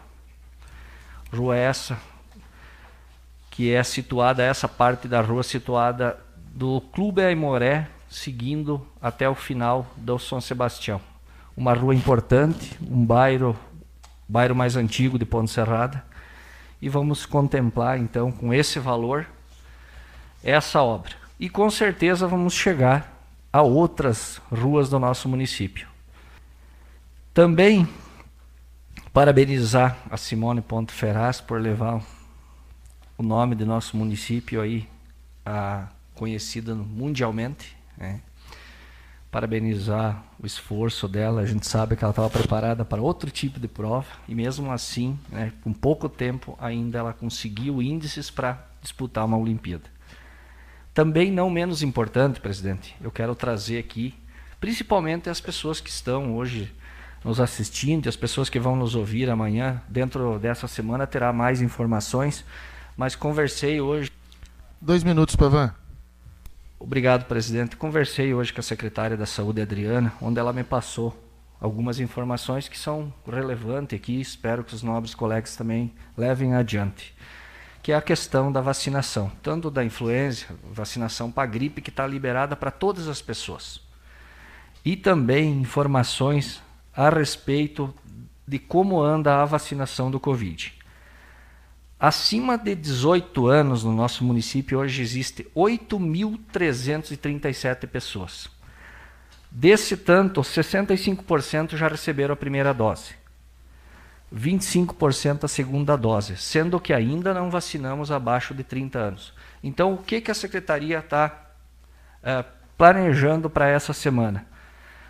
[1.32, 1.98] rua essa
[3.50, 6.18] que é situada, essa parte da rua situada
[6.52, 11.00] do Clube Aimoré, seguindo até o final do São Sebastião.
[11.54, 13.54] Uma rua importante, um bairro,
[14.26, 16.02] bairro mais antigo de Ponte Serrada.
[16.80, 19.26] E vamos contemplar então com esse valor
[20.42, 21.12] essa obra.
[21.38, 23.12] E com certeza vamos chegar
[23.52, 25.86] a outras ruas do nosso município.
[27.34, 27.86] Também
[29.12, 32.02] parabenizar a Simone Ponte Ferraz por levar
[33.18, 34.88] o nome do nosso município aí
[35.44, 37.75] a, conhecida mundialmente.
[37.96, 38.20] Né?
[39.30, 41.40] Parabenizar o esforço dela.
[41.40, 45.18] A gente sabe que ela estava preparada para outro tipo de prova e mesmo assim,
[45.30, 49.84] né, com pouco tempo, ainda ela conseguiu índices para disputar uma Olimpíada.
[50.94, 54.14] Também não menos importante, presidente, eu quero trazer aqui,
[54.58, 56.72] principalmente as pessoas que estão hoje
[57.22, 62.44] nos assistindo, as pessoas que vão nos ouvir amanhã, dentro dessa semana terá mais informações
[62.96, 64.10] mas conversei hoje.
[64.80, 65.74] Dois minutos, Pavan.
[66.86, 67.74] Obrigado, presidente.
[67.74, 71.20] Conversei hoje com a secretária da Saúde, Adriana, onde ela me passou
[71.60, 77.12] algumas informações que são relevantes aqui, espero que os nobres colegas também levem adiante,
[77.82, 82.54] que é a questão da vacinação, tanto da influenza, vacinação para gripe, que está liberada
[82.54, 83.80] para todas as pessoas,
[84.84, 86.62] e também informações
[86.94, 87.92] a respeito
[88.46, 90.72] de como anda a vacinação do Covid.
[91.98, 98.50] Acima de 18 anos no nosso município hoje existe 8.337 pessoas.
[99.50, 103.14] Desse tanto, 65% já receberam a primeira dose.
[104.34, 109.32] 25% a segunda dose, sendo que ainda não vacinamos abaixo de 30 anos.
[109.62, 111.46] Então, o que, que a secretaria está
[112.22, 112.44] é,
[112.76, 114.46] planejando para essa semana?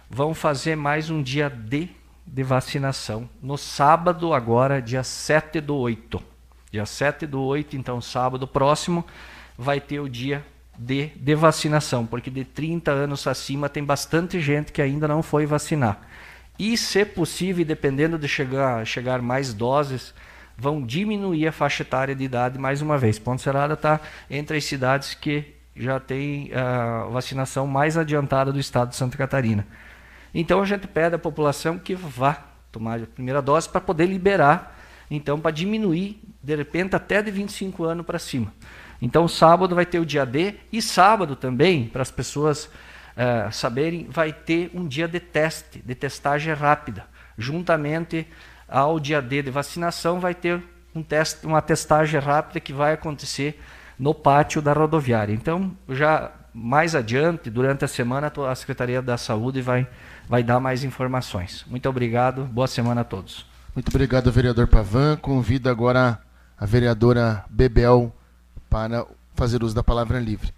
[0.08, 1.88] Vão fazer mais um dia D
[2.24, 6.35] de vacinação, no sábado, agora, dia 7 do 8.
[6.76, 9.02] Dia 7 do 8, então sábado próximo,
[9.56, 10.44] vai ter o dia
[10.78, 15.46] de, de vacinação, porque de 30 anos acima tem bastante gente que ainda não foi
[15.46, 16.02] vacinar.
[16.58, 20.12] E, se possível, dependendo de chegar, chegar mais doses,
[20.54, 23.18] vão diminuir a faixa etária de idade mais uma vez.
[23.18, 23.98] Ponte Serrada está
[24.28, 29.66] entre as cidades que já tem a vacinação mais adiantada do estado de Santa Catarina.
[30.34, 32.34] Então a gente pede à população que vá
[32.70, 34.75] tomar a primeira dose para poder liberar
[35.10, 38.52] então, para diminuir, de repente, até de 25 anos para cima.
[39.00, 44.06] Então, sábado vai ter o dia D e sábado também, para as pessoas uh, saberem,
[44.08, 47.06] vai ter um dia de teste, de testagem rápida.
[47.36, 48.26] Juntamente
[48.68, 50.62] ao dia D de vacinação, vai ter
[50.94, 53.60] um teste, uma testagem rápida que vai acontecer
[53.98, 55.32] no pátio da rodoviária.
[55.32, 59.86] Então, já mais adiante, durante a semana, a Secretaria da Saúde vai,
[60.26, 61.64] vai dar mais informações.
[61.68, 63.55] Muito obrigado, boa semana a todos.
[63.76, 65.18] Muito obrigado, vereador Pavan.
[65.18, 66.18] Convido agora
[66.56, 68.10] a vereadora Bebel
[68.70, 70.50] para fazer uso da palavra livre.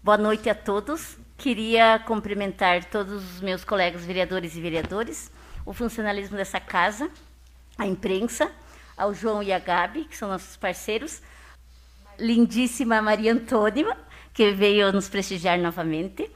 [0.00, 1.18] Boa noite a todos.
[1.36, 5.28] Queria cumprimentar todos os meus colegas vereadores e vereadores,
[5.66, 7.10] o funcionalismo dessa casa,
[7.76, 8.48] a imprensa,
[8.96, 11.20] ao João e a Gabi, que são nossos parceiros,
[12.16, 13.96] lindíssima Maria Antônia,
[14.32, 16.30] que veio nos prestigiar novamente.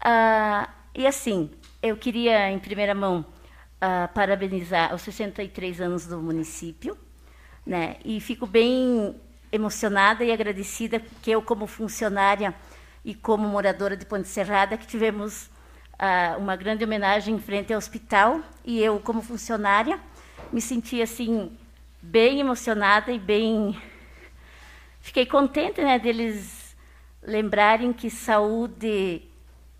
[0.00, 1.50] Ah, e assim,
[1.82, 3.33] eu queria, em primeira mão,
[3.80, 6.96] ah, parabenizar os 63 anos do município,
[7.66, 7.96] né?
[8.04, 9.14] E fico bem
[9.52, 12.54] emocionada e agradecida que eu, como funcionária
[13.04, 15.50] e como moradora de Ponte Serrada, que tivemos
[15.98, 19.98] ah, uma grande homenagem em frente ao hospital, e eu, como funcionária,
[20.52, 21.56] me senti assim
[22.00, 23.80] bem emocionada e bem
[25.00, 26.74] fiquei contente, né, deles
[27.22, 29.22] lembrarem que saúde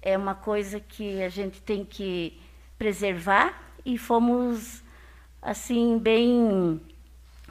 [0.02, 2.38] é uma coisa que a gente tem que
[2.78, 4.82] preservar e fomos
[5.42, 6.80] assim bem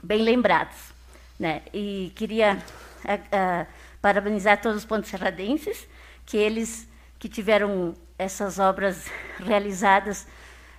[0.02, 0.92] bem lembrados,
[1.38, 1.62] né?
[1.72, 2.62] E queria
[3.04, 3.66] a, a,
[4.02, 5.88] parabenizar todos os pontos serradenses
[6.26, 10.26] que eles que tiveram essas obras realizadas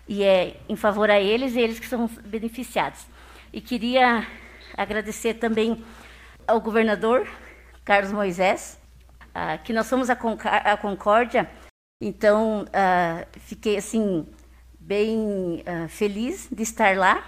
[0.08, 3.08] e é em favor a eles e eles que são beneficiados.
[3.52, 4.28] E queria
[4.78, 5.84] agradecer também
[6.48, 7.28] ao governador
[7.84, 8.80] Carlos Moisés,
[9.34, 11.50] ah, que nós somos a Concórdia,
[12.02, 14.28] então ah, fiquei assim
[14.86, 17.24] bem ah, feliz de estar lá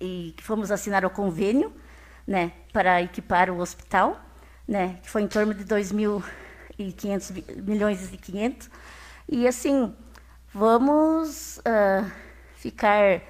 [0.00, 1.72] e que fomos assinar o convênio,
[2.26, 4.20] né, para equipar o hospital,
[4.66, 8.70] né, que foi em torno de 2.500 milhões e 500.
[9.28, 9.92] E assim,
[10.54, 12.08] vamos uh,
[12.54, 13.20] ficar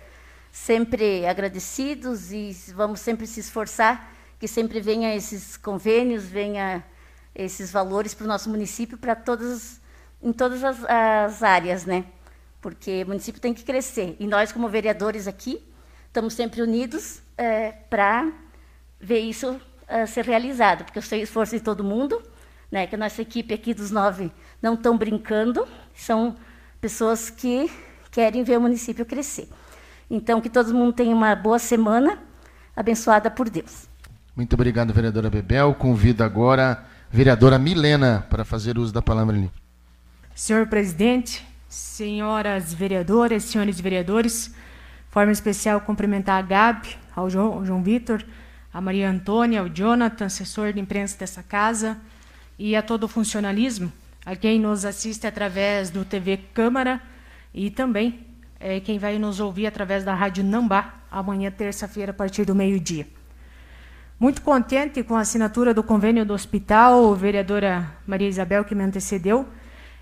[0.52, 6.84] sempre agradecidos e vamos sempre se esforçar que sempre venha esses convênios, venha
[7.34, 9.80] esses valores para o nosso município, para todas,
[10.22, 12.04] em todas as, as áreas, né?
[12.60, 14.16] Porque o município tem que crescer.
[14.18, 15.62] E nós, como vereadores aqui,
[16.06, 18.30] estamos sempre unidos é, para
[19.00, 19.58] ver isso
[19.88, 22.22] é, ser realizado, porque eu sei o esforço de todo mundo,
[22.70, 22.86] né?
[22.86, 24.30] Que a nossa equipe aqui dos nove
[24.62, 26.36] não estão brincando, são
[26.80, 27.70] pessoas que
[28.10, 29.48] querem ver o município crescer.
[30.10, 32.18] Então, que todo mundo tenha uma boa semana,
[32.74, 33.88] abençoada por Deus.
[34.34, 35.74] Muito obrigado, vereadora Bebel.
[35.74, 36.78] Convido agora a
[37.10, 39.50] vereadora Milena para fazer uso da palavra ali.
[40.34, 44.52] Senhor presidente, senhoras vereadoras, senhores vereadores,
[45.08, 48.24] forma especial cumprimentar a Gabi, ao João, ao João Vitor,
[48.74, 51.96] a Maria Antônia, ao Jonathan, assessor de imprensa dessa casa,
[52.58, 53.90] e a todo o funcionalismo,
[54.26, 57.00] a quem nos assiste através do TV Câmara
[57.54, 58.26] e também
[58.58, 63.06] é, quem vai nos ouvir através da Rádio Nambá, amanhã, terça-feira, a partir do meio-dia.
[64.18, 69.48] Muito contente com a assinatura do convênio do hospital, vereadora Maria Isabel, que me antecedeu.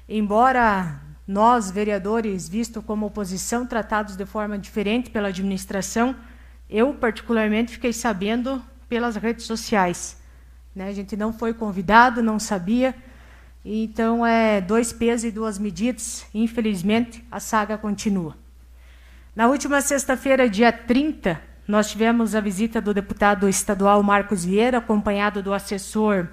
[0.09, 6.17] Embora nós, vereadores, visto como oposição, tratados de forma diferente pela administração,
[6.71, 10.17] eu, particularmente, fiquei sabendo pelas redes sociais.
[10.75, 10.89] Né?
[10.89, 12.95] A gente não foi convidado, não sabia.
[13.63, 16.25] Então, é dois pesos e duas medidas.
[16.33, 18.35] Infelizmente, a saga continua.
[19.37, 25.43] Na última sexta-feira, dia 30, nós tivemos a visita do deputado estadual Marcos Vieira, acompanhado
[25.43, 26.27] do assessor,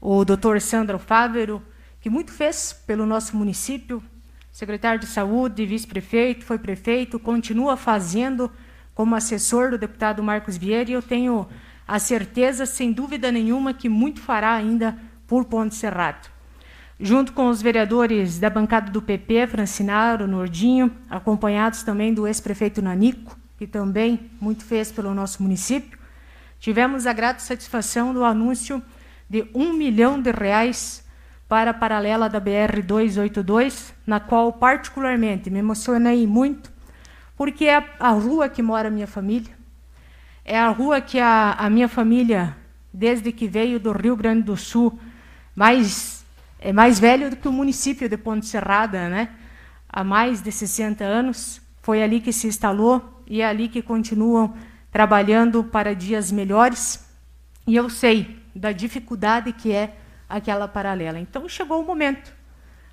[0.00, 1.60] o doutor Sandro Fávero,
[2.00, 4.00] que muito fez pelo nosso município,
[4.58, 8.50] secretário de saúde, vice-prefeito, foi prefeito, continua fazendo
[8.92, 11.46] como assessor do deputado Marcos Vieira, e eu tenho
[11.86, 14.98] a certeza, sem dúvida nenhuma, que muito fará ainda
[15.28, 16.28] por Ponte Serrado.
[16.98, 23.38] Junto com os vereadores da bancada do PP, Francinaro, Nordinho, acompanhados também do ex-prefeito Nanico,
[23.56, 25.96] que também muito fez pelo nosso município,
[26.58, 28.82] tivemos a grata satisfação do anúncio
[29.30, 31.06] de um milhão de reais
[31.48, 36.70] para a paralela da BR 282, na qual particularmente me emocionei muito,
[37.36, 39.52] porque é a rua que mora a minha família,
[40.44, 42.56] é a rua que a, a minha família,
[42.92, 44.98] desde que veio do Rio Grande do Sul,
[45.56, 46.18] mais
[46.60, 49.28] é mais velho do que o município de Ponte Serrada, né?
[49.88, 54.54] Há mais de 60 anos, foi ali que se instalou e é ali que continuam
[54.90, 57.06] trabalhando para dias melhores.
[57.66, 59.96] E eu sei da dificuldade que é
[60.28, 61.18] aquela paralela.
[61.18, 62.32] Então chegou o momento.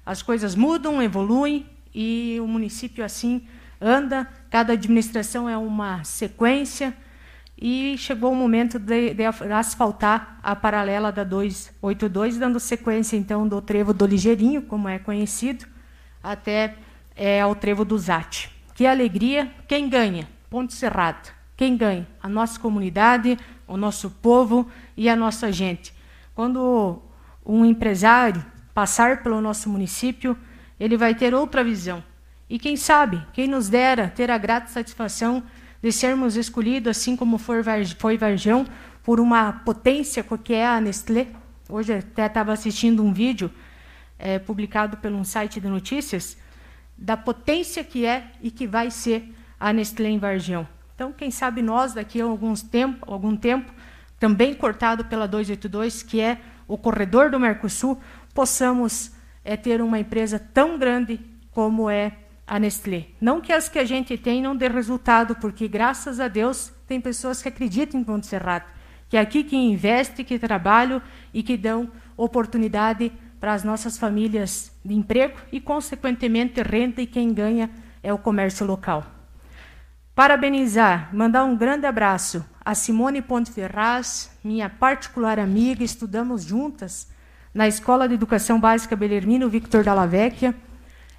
[0.06, 3.48] As coisas mudam, evoluem e o município assim
[3.82, 6.96] anda, cada administração é uma sequência
[7.58, 9.24] e chegou o momento de, de,
[9.54, 15.66] asfaltar a paralela da 282, dando sequência então do trevo do Ligeirinho, como é conhecido,
[16.22, 16.76] até
[17.16, 18.52] é, ao trevo do Zate.
[18.74, 19.50] Que alegria!
[19.68, 20.28] Quem ganha?
[20.50, 21.34] Ponte Serrado.
[21.56, 22.06] Quem ganha?
[22.22, 25.94] A nossa comunidade, o nosso povo e a nossa gente.
[26.34, 27.02] Quando
[27.46, 28.44] um empresário
[28.74, 30.38] passar pelo nosso município,
[30.80, 32.04] ele vai ter outra visão.
[32.50, 35.44] E quem sabe, quem nos dera ter a grata satisfação
[35.82, 38.66] de sermos escolhidos, assim como foi Varjão,
[39.04, 41.28] por uma potência que é a Nestlé.
[41.70, 43.52] Hoje até estava assistindo um vídeo
[44.18, 46.38] é, publicado pelo um site de notícias
[46.98, 50.68] da potência que é e que vai ser a Nestlé em Varjão.
[50.96, 53.72] Então, quem sabe nós, daqui a alguns tempo, algum tempo,
[54.20, 58.00] também cortado pela 282, que é o corredor do Mercosul,
[58.34, 59.12] possamos
[59.44, 61.20] é, ter uma empresa tão grande
[61.52, 62.12] como é
[62.46, 63.08] a Nestlé.
[63.20, 67.00] Não que as que a gente tem não dê resultado, porque, graças a Deus, tem
[67.02, 68.66] pessoas que acreditam em Ponte Serrado,
[69.10, 71.02] que é aqui que investe, que trabalham
[71.34, 77.34] e que dão oportunidade para as nossas famílias de emprego e, consequentemente, renda, e quem
[77.34, 77.70] ganha
[78.02, 79.15] é o comércio local.
[80.16, 87.10] Parabenizar, mandar um grande abraço a Simone Ponte Ferraz, minha particular amiga, estudamos juntas
[87.54, 90.56] na Escola de Educação Básica Belermino Victor Dalla Vecchia.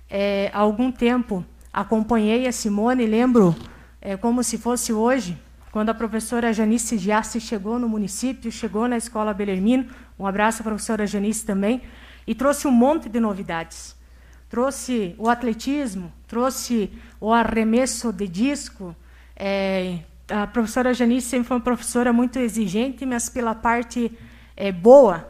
[0.09, 3.55] É, há algum tempo acompanhei a Simone, lembro
[4.01, 5.38] é, como se fosse hoje,
[5.70, 10.64] quando a professora Janice Giassi chegou no município, chegou na Escola Belermino, um abraço à
[10.64, 11.82] professora Janice também,
[12.26, 13.94] e trouxe um monte de novidades.
[14.49, 16.90] Trouxe o atletismo, trouxe
[17.21, 18.95] o arremesso de disco.
[19.35, 24.11] É, a professora Janice sempre foi uma professora muito exigente, mas pela parte
[24.57, 25.29] é, boa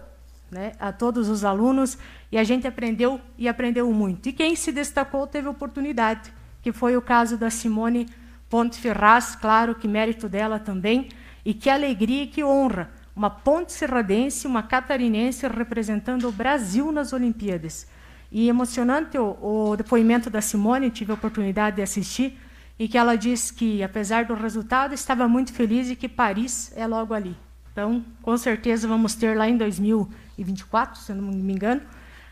[0.50, 1.98] né, a todos os alunos,
[2.30, 4.28] e a gente aprendeu e aprendeu muito.
[4.28, 6.32] E quem se destacou teve oportunidade,
[6.62, 8.08] que foi o caso da Simone
[8.48, 11.08] Ponte Ferraz, claro que mérito dela também,
[11.44, 17.12] e que alegria e que honra uma ponte serradense, uma catarinense representando o Brasil nas
[17.12, 17.86] Olimpíadas.
[18.30, 22.38] E emocionante o, o depoimento da Simone, tive a oportunidade de assistir,
[22.78, 26.86] e que ela disse que, apesar do resultado, estava muito feliz e que Paris é
[26.86, 27.36] logo ali.
[27.72, 31.82] Então, com certeza, vamos ter lá em 2024, se não me engano,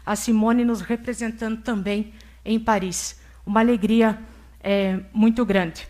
[0.05, 2.13] a Simone nos representando também
[2.45, 3.21] em Paris.
[3.47, 4.19] Uma alegria
[4.61, 5.87] é, muito grande.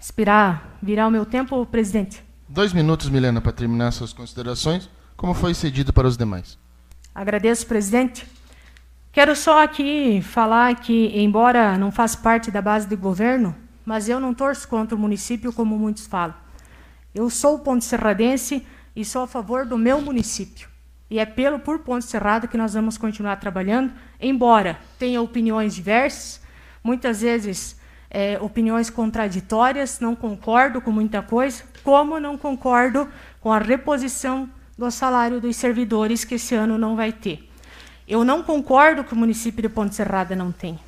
[0.00, 2.22] Esperar virar o meu tempo, presidente.
[2.48, 4.90] Dois minutos, Milena, para terminar suas considerações.
[5.16, 6.58] Como foi cedido para os demais?
[7.14, 8.26] Agradeço, presidente.
[9.12, 13.54] Quero só aqui falar que, embora não faça parte da base de governo,
[13.84, 16.34] mas eu não torço contra o município como muitos falam.
[17.14, 20.66] Eu sou ponte serradense e sou a favor do meu município.
[21.10, 26.40] E é pelo por Ponte Serrada que nós vamos continuar trabalhando, embora tenha opiniões diversas,
[26.82, 27.78] muitas vezes
[28.10, 33.06] é, opiniões contraditórias, não concordo com muita coisa, como não concordo
[33.42, 34.48] com a reposição
[34.78, 37.51] do salário dos servidores que esse ano não vai ter.
[38.06, 40.78] Eu não concordo que o município de Ponte Serrada não tem.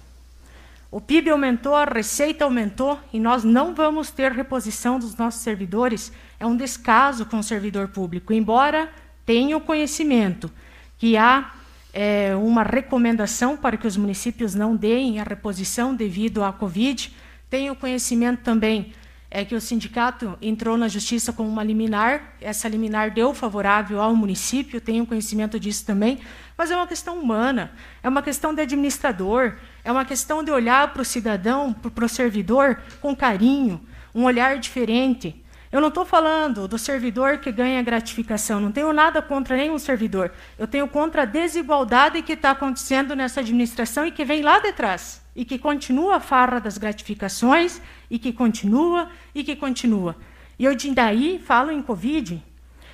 [0.91, 6.13] O PIB aumentou, a receita aumentou e nós não vamos ter reposição dos nossos servidores.
[6.39, 8.33] É um descaso com o servidor público.
[8.33, 8.89] Embora
[9.27, 10.51] tenha o conhecimento
[10.97, 11.53] que há
[11.93, 17.13] é, uma recomendação para que os municípios não deem a reposição devido à Covid,
[17.51, 18.93] tenho conhecimento também
[19.35, 24.15] é que o sindicato entrou na justiça com uma liminar, essa liminar deu favorável ao
[24.15, 26.21] município, tenho conhecimento disso também,
[26.57, 30.93] mas é uma questão humana, é uma questão de administrador, é uma questão de olhar
[30.93, 35.45] para o cidadão, para o servidor com carinho, um olhar diferente.
[35.75, 40.31] Eu não estou falando do servidor que ganha gratificação, não tenho nada contra nenhum servidor.
[40.57, 44.73] Eu tenho contra a desigualdade que está acontecendo nessa administração e que vem lá de
[44.73, 45.21] trás.
[45.35, 47.83] E que continua a farra das gratificações,
[48.15, 50.15] e que continua, e que continua.
[50.57, 52.41] E eu daí falo em Covid,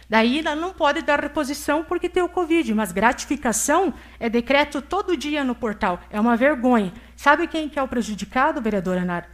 [0.09, 5.17] Daí ela não pode dar reposição porque tem o Covid, mas gratificação é decreto todo
[5.17, 6.01] dia no portal.
[6.11, 6.93] É uma vergonha.
[7.15, 9.29] Sabe quem que é o prejudicado, vereadora Nara?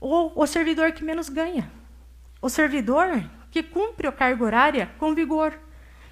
[0.00, 1.68] O, o servidor que menos ganha.
[2.40, 5.58] O servidor que cumpre a carga horária com vigor.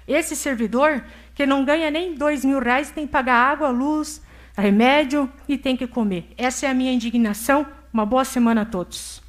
[0.05, 4.21] Esse servidor que não ganha nem dois mil reais tem que pagar água, luz,
[4.57, 6.33] remédio e tem que comer.
[6.37, 7.65] Essa é a minha indignação.
[7.93, 9.21] Uma boa semana a todos.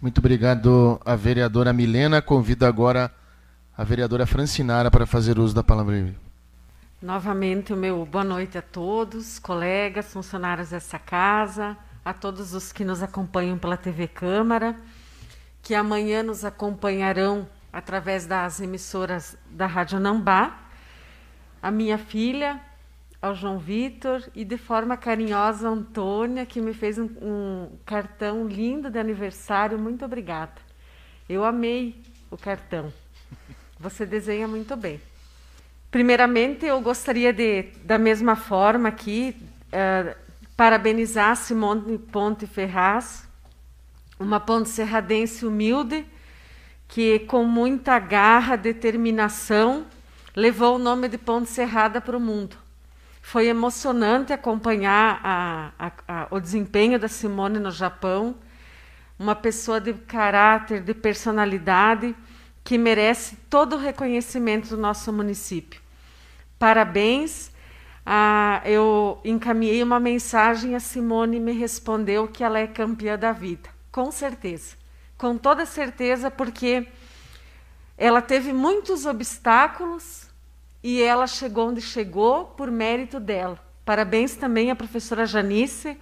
[0.00, 2.22] Muito obrigado, a vereadora Milena.
[2.22, 3.12] Convido agora
[3.76, 6.14] a vereadora Francinara para fazer uso da palavra.
[7.02, 12.84] Novamente, o meu boa noite a todos, colegas, funcionários dessa casa, a todos os que
[12.84, 14.76] nos acompanham pela TV Câmara,
[15.60, 20.56] que amanhã nos acompanharão através das emissoras da Rádio Nambá,
[21.60, 22.60] a minha filha,
[23.20, 28.46] ao João Vitor e de forma carinhosa a Antônia, que me fez um, um cartão
[28.46, 29.78] lindo de aniversário.
[29.78, 30.54] Muito obrigada.
[31.28, 32.00] Eu amei
[32.30, 32.92] o cartão.
[33.78, 35.00] Você desenha muito bem.
[35.90, 39.36] Primeiramente, eu gostaria de, da mesma forma aqui,
[39.68, 40.14] uh,
[40.56, 43.26] parabenizar Simone Ponte Ferraz,
[44.18, 46.04] uma ponte serradense humilde,
[46.86, 49.86] que com muita garra, determinação,
[50.34, 52.56] levou o nome de Ponte Serrada para o mundo.
[53.28, 58.36] Foi emocionante acompanhar a, a, a, o desempenho da Simone no Japão,
[59.18, 62.16] uma pessoa de caráter, de personalidade,
[62.64, 65.78] que merece todo o reconhecimento do nosso município.
[66.58, 67.52] Parabéns.
[68.06, 73.68] Ah, eu encaminhei uma mensagem a Simone me respondeu que ela é campeã da vida.
[73.92, 74.74] Com certeza.
[75.18, 76.88] Com toda certeza, porque
[77.98, 80.27] ela teve muitos obstáculos,
[80.82, 83.58] e ela chegou onde chegou por mérito dela.
[83.84, 85.98] Parabéns também à professora Janice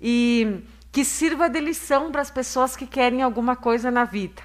[0.00, 4.42] e que sirva de lição para as pessoas que querem alguma coisa na vida.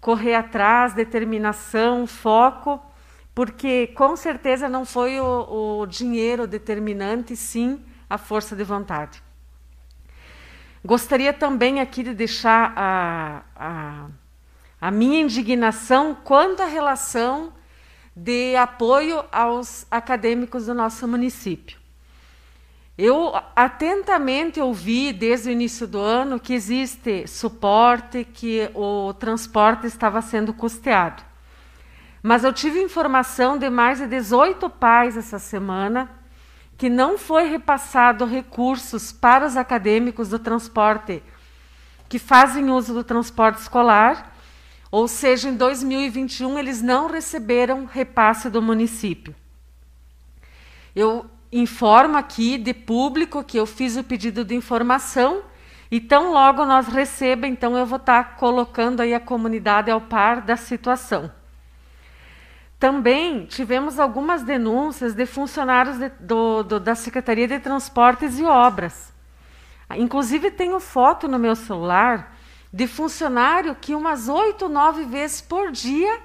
[0.00, 2.80] Correr atrás, determinação, foco,
[3.34, 9.22] porque com certeza não foi o, o dinheiro determinante, sim a força de vontade.
[10.84, 14.06] Gostaria também aqui de deixar a, a,
[14.80, 17.52] a minha indignação quanto à relação
[18.16, 21.78] de apoio aos acadêmicos do nosso município.
[22.96, 30.22] Eu atentamente ouvi desde o início do ano que existe suporte, que o transporte estava
[30.22, 31.22] sendo custeado.
[32.22, 36.10] Mas eu tive informação de mais de 18 pais essa semana
[36.78, 41.22] que não foi repassado recursos para os acadêmicos do transporte
[42.08, 44.35] que fazem uso do transporte escolar
[44.90, 49.34] ou seja, em 2021 eles não receberam repasse do município.
[50.94, 55.42] Eu informo aqui de público que eu fiz o pedido de informação
[55.90, 60.40] e tão logo nós receba, então eu vou estar colocando aí a comunidade ao par
[60.40, 61.30] da situação.
[62.78, 69.12] Também tivemos algumas denúncias de funcionários de, do, do, da Secretaria de Transportes e Obras.
[69.96, 72.35] Inclusive tenho foto no meu celular
[72.76, 76.20] de funcionário que umas oito, nove vezes por dia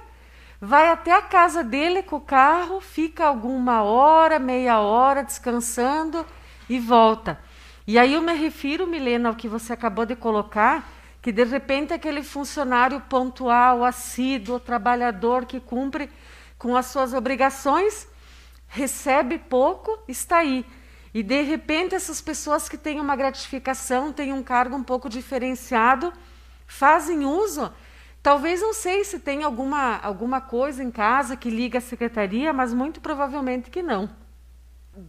[0.60, 6.26] vai até a casa dele com o carro, fica alguma hora, meia hora descansando
[6.68, 7.40] e volta.
[7.86, 10.86] E aí eu me refiro, Milena, ao que você acabou de colocar,
[11.22, 16.10] que de repente aquele funcionário pontual, assíduo, trabalhador que cumpre
[16.58, 18.06] com as suas obrigações,
[18.68, 20.66] recebe pouco, está aí.
[21.14, 26.12] E de repente essas pessoas que têm uma gratificação, têm um cargo um pouco diferenciado,
[26.72, 27.70] fazem uso.
[28.22, 32.72] Talvez não sei se tem alguma, alguma coisa em casa que liga a secretaria, mas
[32.72, 34.08] muito provavelmente que não.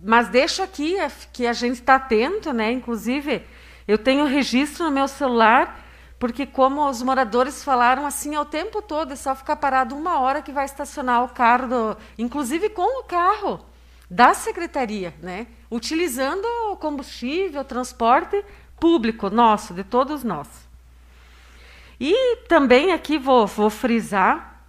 [0.03, 0.95] Mas deixo aqui
[1.31, 2.71] que a gente está atento, né?
[2.71, 3.45] Inclusive,
[3.87, 5.79] eu tenho registro no meu celular,
[6.19, 10.41] porque como os moradores falaram assim ao tempo todo, é só ficar parado uma hora
[10.41, 13.65] que vai estacionar o carro, do, inclusive com o carro
[14.09, 15.47] da secretaria, né?
[15.71, 18.43] Utilizando o combustível, o transporte
[18.79, 20.62] público nosso, de todos nós.
[22.05, 24.61] E também aqui vou, vou frisar,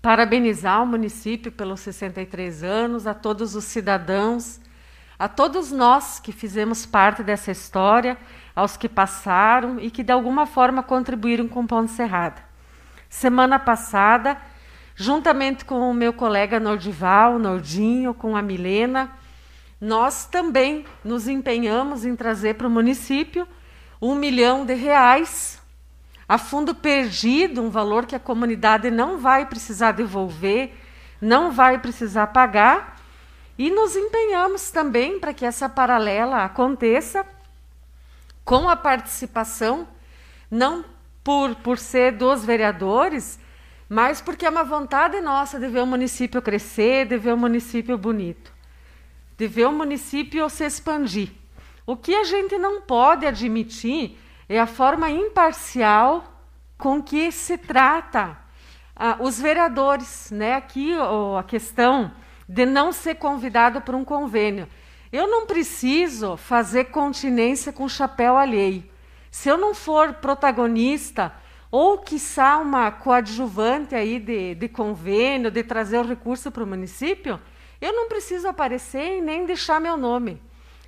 [0.00, 4.60] parabenizar o município pelos 63 anos, a todos os cidadãos,
[5.18, 8.16] a todos nós que fizemos parte dessa história,
[8.54, 12.40] aos que passaram e que de alguma forma contribuíram com o Ponte Serrada.
[13.08, 14.40] Semana passada,
[14.94, 19.10] juntamente com o meu colega Nordival, Nordinho, com a Milena,
[19.80, 23.44] nós também nos empenhamos em trazer para o município
[24.00, 25.57] um milhão de reais
[26.28, 30.74] a fundo perdido, um valor que a comunidade não vai precisar devolver,
[31.20, 33.00] não vai precisar pagar,
[33.56, 37.24] e nos empenhamos também para que essa paralela aconteça
[38.44, 39.88] com a participação,
[40.50, 40.84] não
[41.24, 43.38] por, por ser dos vereadores,
[43.88, 47.96] mas porque é uma vontade nossa de ver o município crescer, de ver o município
[47.96, 48.52] bonito,
[49.36, 51.30] de ver o município se expandir.
[51.86, 54.18] O que a gente não pode admitir
[54.48, 56.24] é a forma imparcial
[56.76, 58.38] com que se trata
[58.96, 60.30] ah, os vereadores.
[60.30, 60.54] Né?
[60.54, 62.12] Aqui oh, a questão
[62.48, 64.68] de não ser convidado para um convênio.
[65.12, 68.84] Eu não preciso fazer continência com chapéu alheio.
[69.30, 71.32] Se eu não for protagonista,
[71.70, 77.38] ou quiçá uma coadjuvante aí de, de convênio, de trazer o recurso para o município,
[77.80, 80.42] eu não preciso aparecer e nem deixar meu nome.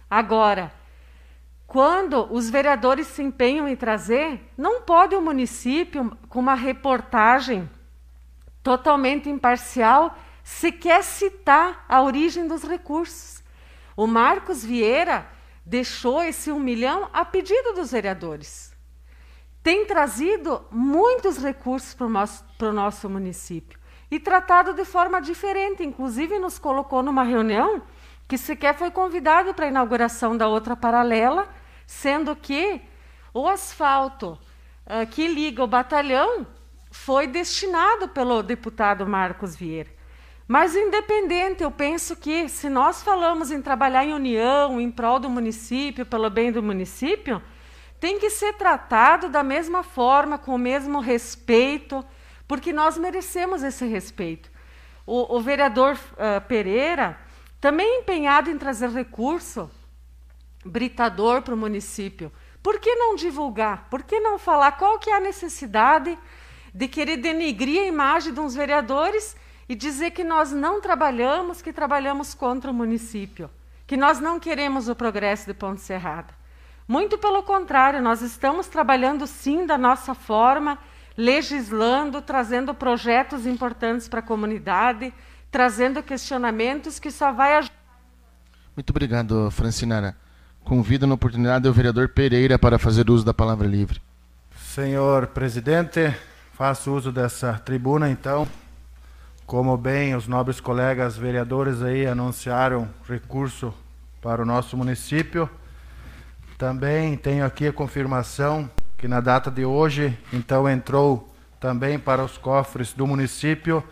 [0.09, 0.73] Agora,
[1.71, 7.71] quando os vereadores se empenham em trazer, não pode o município, com uma reportagem
[8.61, 13.41] totalmente imparcial, sequer citar a origem dos recursos.
[13.97, 15.29] O Marcos Vieira
[15.65, 18.77] deixou esse um milhão a pedido dos vereadores.
[19.63, 23.79] Tem trazido muitos recursos para o nosso, para o nosso município
[24.11, 25.85] e tratado de forma diferente.
[25.85, 27.81] Inclusive, nos colocou numa reunião
[28.27, 31.60] que sequer foi convidado para a inauguração da outra paralela
[31.91, 32.81] sendo que
[33.35, 34.39] o asfalto
[34.87, 36.47] uh, que liga o batalhão
[36.89, 39.91] foi destinado pelo deputado Marcos Vieira.
[40.47, 45.29] Mas, independente, eu penso que se nós falamos em trabalhar em união, em prol do
[45.29, 47.43] município, pelo bem do município,
[47.99, 52.05] tem que ser tratado da mesma forma, com o mesmo respeito,
[52.47, 54.49] porque nós merecemos esse respeito.
[55.05, 57.19] O, o vereador uh, Pereira,
[57.61, 59.69] também empenhado em trazer recurso
[60.65, 62.33] britador para o município,
[62.63, 63.89] por que não divulgar?
[63.91, 66.19] Por que não falar qual que é a necessidade
[66.75, 69.37] de querer denegrir a imagem de uns vereadores
[69.69, 73.51] e dizer que nós não trabalhamos, que trabalhamos contra o município,
[73.87, 76.35] que nós não queremos o progresso de Ponte Serrada.
[76.87, 80.79] Muito pelo contrário, nós estamos trabalhando sim da nossa forma,
[81.17, 85.15] legislando, trazendo projetos importantes para a comunidade,
[85.51, 87.77] trazendo questionamentos que só vai ajudar.
[88.77, 90.17] Muito obrigado, Francinara.
[90.71, 94.01] Convido na oportunidade o vereador Pereira para fazer uso da palavra livre.
[94.57, 96.15] Senhor presidente,
[96.53, 98.47] faço uso dessa tribuna então
[99.45, 103.75] como bem os nobres colegas vereadores aí anunciaram recurso
[104.23, 105.51] para o nosso município,
[106.57, 112.39] também tenho aqui a confirmação que na data de hoje, então entrou também para os
[112.39, 113.83] cofres do município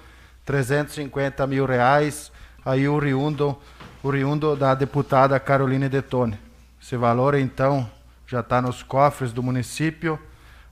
[0.44, 2.30] 350 mil reais,
[2.64, 3.58] aí oriundo,
[4.00, 6.46] oriundo da deputada Caroline Detone.
[6.80, 7.90] Esse valor, então,
[8.26, 10.18] já está nos cofres do município,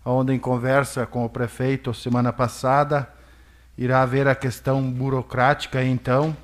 [0.05, 3.09] onde em conversa com o prefeito semana passada,
[3.77, 6.37] irá haver a questão burocrática então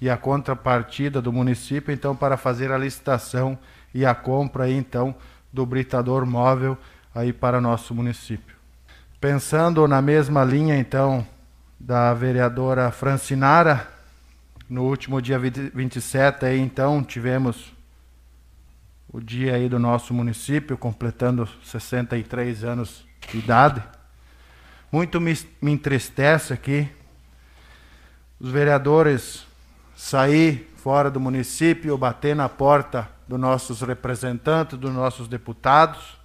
[0.00, 3.58] e a contrapartida do município então para fazer a licitação
[3.94, 5.14] e a compra então
[5.52, 6.76] do britador móvel
[7.14, 8.56] aí para nosso município.
[9.20, 11.26] Pensando na mesma linha então
[11.78, 13.86] da vereadora Francinara,
[14.68, 17.73] no último dia 27 aí então tivemos
[19.14, 23.80] o dia aí do nosso município completando 63 anos de idade.
[24.90, 26.88] Muito me, me entristece aqui
[28.40, 29.46] os vereadores
[29.94, 36.18] sair fora do município, bater na porta dos nossos representantes, dos nossos deputados.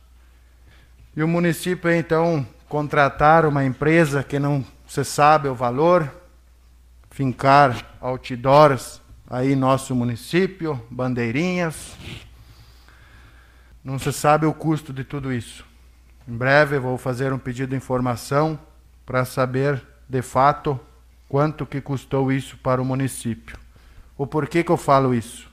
[1.16, 6.12] E o município então contratar uma empresa que não se sabe o valor,
[7.12, 11.96] fincar outdoors aí nosso município, bandeirinhas.
[13.84, 15.66] Não se sabe o custo de tudo isso.
[16.28, 18.60] Em breve vou fazer um pedido de informação
[19.06, 20.80] para saber de fato
[21.28, 23.58] quanto que custou isso para o município.
[24.18, 25.50] O porquê que eu falo isso?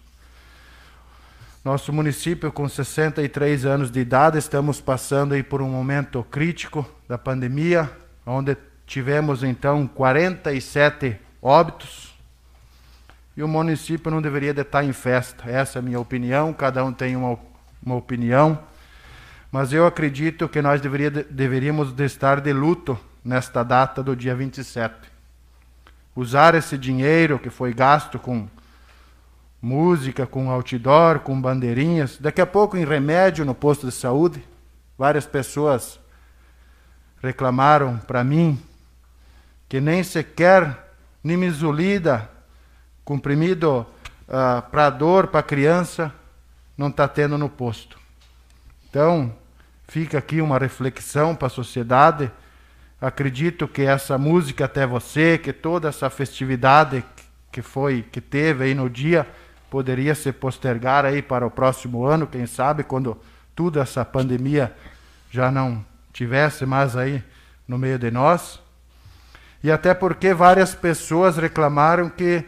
[1.67, 7.19] Nosso município com 63 anos de idade estamos passando aí por um momento crítico da
[7.19, 7.91] pandemia,
[8.25, 8.57] onde
[8.87, 12.15] tivemos então 47 óbitos.
[13.37, 15.51] E o município não deveria de estar em festa.
[15.51, 17.37] Essa é a minha opinião, cada um tem uma,
[17.87, 18.59] uma opinião.
[19.51, 24.35] Mas eu acredito que nós deveria, deveríamos de estar de luto nesta data do dia
[24.35, 24.95] 27.
[26.15, 28.49] Usar esse dinheiro que foi gasto com
[29.63, 34.43] música, com outdoor, com bandeirinhas, daqui a pouco em remédio no posto de saúde.
[34.99, 36.01] Várias pessoas
[37.23, 38.61] reclamaram para mim
[39.69, 42.31] que nem sequer nimizolida,
[43.05, 43.87] comprimido uh,
[44.29, 46.13] ah, para dor para criança,
[46.77, 47.99] não está tendo no posto.
[48.89, 49.33] Então,
[49.89, 52.31] fica aqui uma reflexão para a sociedade.
[53.01, 57.05] Acredito que essa música até você, que toda essa festividade
[57.51, 59.27] que foi, que teve aí no dia,
[59.71, 63.19] poderia se postergar aí para o próximo ano, quem sabe, quando
[63.55, 64.75] toda essa pandemia
[65.31, 67.23] já não tivesse mais aí
[67.67, 68.61] no meio de nós.
[69.63, 72.45] E até porque várias pessoas reclamaram que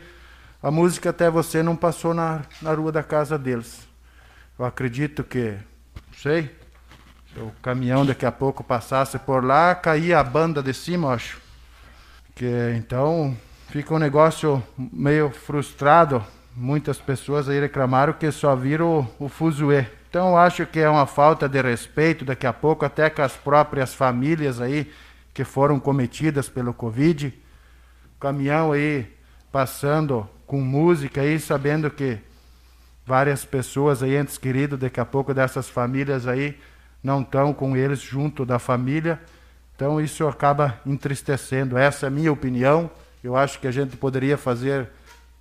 [0.63, 3.88] a música até você não passou na, na rua da casa deles.
[4.59, 5.57] Eu acredito que
[6.17, 6.51] sei.
[7.33, 11.41] Se o caminhão daqui a pouco passasse por lá, caía a banda de cima, acho.
[12.35, 13.37] Que então
[13.69, 16.25] fica um negócio meio frustrado.
[16.57, 19.87] Muitas pessoas aí reclamaram que só viram o, o fuzuê.
[20.11, 23.95] Então acho que é uma falta de respeito daqui a pouco até com as próprias
[23.95, 24.93] famílias aí
[25.33, 27.33] que foram cometidas pelo Covid.
[28.17, 29.07] O caminhão aí
[29.53, 32.19] passando com música aí, sabendo que
[33.09, 36.61] várias pessoas aí, entes queridos, daqui a pouco dessas famílias aí,
[37.03, 39.19] não estão com eles junto da família.
[39.75, 41.79] Então isso acaba entristecendo.
[41.79, 42.91] Essa é a minha opinião.
[43.25, 44.89] Eu acho que a gente poderia fazer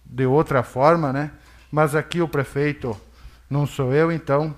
[0.06, 1.32] de outra forma, né?
[1.70, 2.96] Mas aqui o prefeito
[3.50, 4.56] não sou eu, então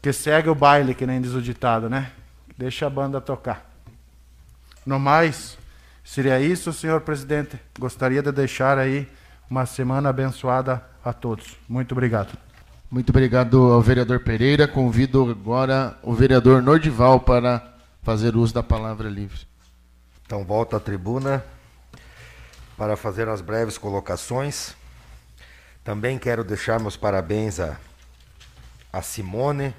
[0.00, 2.12] que segue o baile, que nem diz o ditado, né?
[2.56, 3.68] Deixa a banda tocar.
[4.84, 5.58] No mais,
[6.04, 7.58] seria isso, senhor presidente.
[7.76, 9.08] Gostaria de deixar aí
[9.48, 11.56] uma semana abençoada a todos.
[11.68, 12.36] Muito obrigado.
[12.90, 14.66] Muito obrigado ao vereador Pereira.
[14.66, 19.40] Convido agora o vereador Nordival para fazer uso da palavra livre.
[20.24, 21.44] Então, volto à tribuna
[22.76, 24.74] para fazer as breves colocações.
[25.82, 27.76] Também quero deixar meus parabéns a,
[28.92, 29.74] a Simone,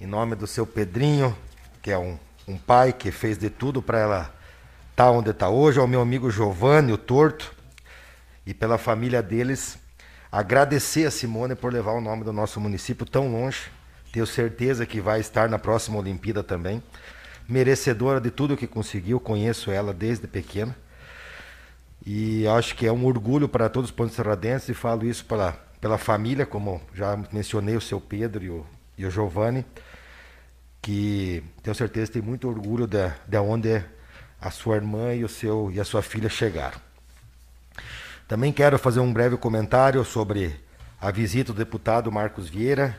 [0.00, 1.36] em nome do seu Pedrinho,
[1.82, 4.20] que é um, um pai que fez de tudo para ela
[4.90, 7.54] estar tá onde está hoje, ao meu amigo Giovanni, o Torto,
[8.46, 9.78] e pela família deles,
[10.30, 13.70] agradecer a Simone por levar o nome do nosso município tão longe.
[14.12, 16.82] Tenho certeza que vai estar na próxima Olimpíada também.
[17.48, 20.76] Merecedora de tudo que conseguiu, conheço ela desde pequena.
[22.06, 24.16] E acho que é um orgulho para todos os pontos
[24.68, 28.66] e falo isso pela, pela família, como já mencionei o seu Pedro e o,
[28.98, 29.64] e o Giovanni,
[30.82, 33.82] que tenho certeza tem muito orgulho de, de onde
[34.38, 36.78] a sua irmã e, o seu, e a sua filha chegaram.
[38.26, 40.58] Também quero fazer um breve comentário sobre
[40.98, 42.96] a visita do deputado Marcos Vieira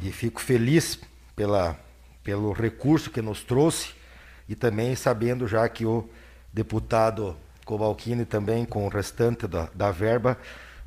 [0.00, 1.00] e fico feliz
[1.34, 1.76] pela,
[2.22, 3.94] pelo recurso que nos trouxe
[4.48, 6.08] e também sabendo já que o
[6.52, 10.38] deputado Covalchini também, com o restante da, da verba,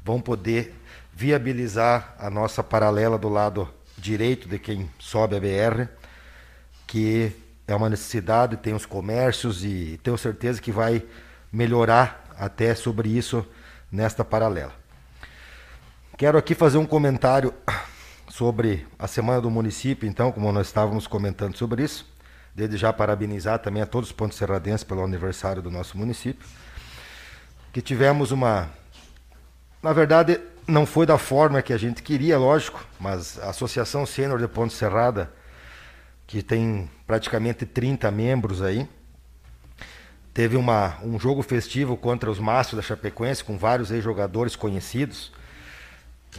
[0.02, 0.74] vão poder
[1.14, 3.68] viabilizar a nossa paralela do lado
[3.98, 5.90] direito de quem sobe a BR,
[6.88, 7.36] que
[7.68, 11.04] é uma necessidade, tem os comércios e tenho certeza que vai
[11.52, 13.46] melhorar até sobre isso
[13.92, 14.74] nesta paralela.
[16.18, 17.54] Quero aqui fazer um comentário
[18.30, 22.08] sobre a Semana do Município, então, como nós estávamos comentando sobre isso.
[22.56, 26.46] Desde já parabenizar também a todos os pontos serradenses pelo aniversário do nosso município
[27.72, 28.70] que tivemos uma.
[29.82, 34.40] Na verdade, não foi da forma que a gente queria, lógico, mas a Associação Sênior
[34.40, 35.32] de Ponte Serrada,
[36.28, 38.88] que tem praticamente 30 membros aí,
[40.34, 45.32] teve uma, um jogo festivo contra os Mastros da Chapecoense, com vários jogadores conhecidos,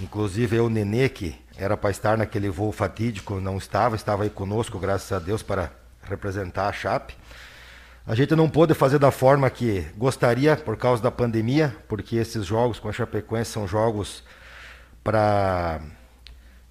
[0.00, 4.78] inclusive eu, Nenê, que era para estar naquele voo fatídico, não estava, estava aí conosco,
[4.78, 5.70] graças a Deus, para
[6.02, 7.14] representar a Chape.
[8.06, 12.46] A gente não pôde fazer da forma que gostaria por causa da pandemia, porque esses
[12.46, 14.24] jogos com a Chapecoense são jogos
[15.04, 15.80] para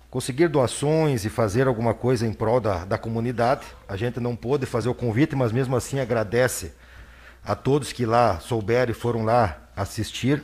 [0.10, 3.62] conseguir doações e fazer alguma coisa em prol da, da comunidade.
[3.88, 6.74] A gente não pôde fazer o convite, mas mesmo assim agradece
[7.44, 10.44] a todos que lá souberam e foram lá assistir.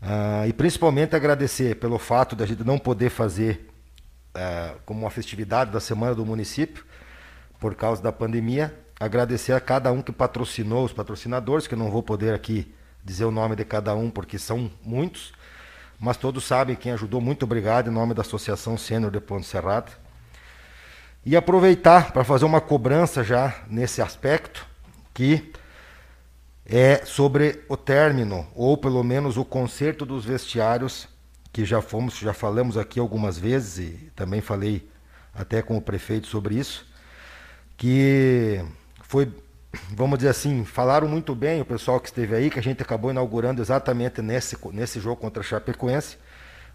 [0.00, 3.68] Uh, e principalmente agradecer pelo fato da gente não poder fazer
[4.34, 6.84] uh, como uma festividade da Semana do Município,
[7.58, 11.90] por causa da pandemia, agradecer a cada um que patrocinou, os patrocinadores, que eu não
[11.90, 12.72] vou poder aqui
[13.04, 15.32] dizer o nome de cada um, porque são muitos,
[15.98, 17.20] mas todos sabem quem ajudou.
[17.20, 19.92] Muito obrigado em nome da Associação Sênior de Ponte Serrata.
[21.24, 24.64] E aproveitar para fazer uma cobrança já nesse aspecto,
[25.12, 25.52] que
[26.68, 31.08] é sobre o término, ou pelo menos o conserto dos vestiários,
[31.50, 34.86] que já fomos, já falamos aqui algumas vezes, e também falei
[35.34, 36.86] até com o prefeito sobre isso,
[37.74, 38.62] que
[39.02, 39.32] foi,
[39.90, 43.10] vamos dizer assim, falaram muito bem o pessoal que esteve aí, que a gente acabou
[43.10, 46.16] inaugurando exatamente nesse, nesse jogo contra a Chapecoense.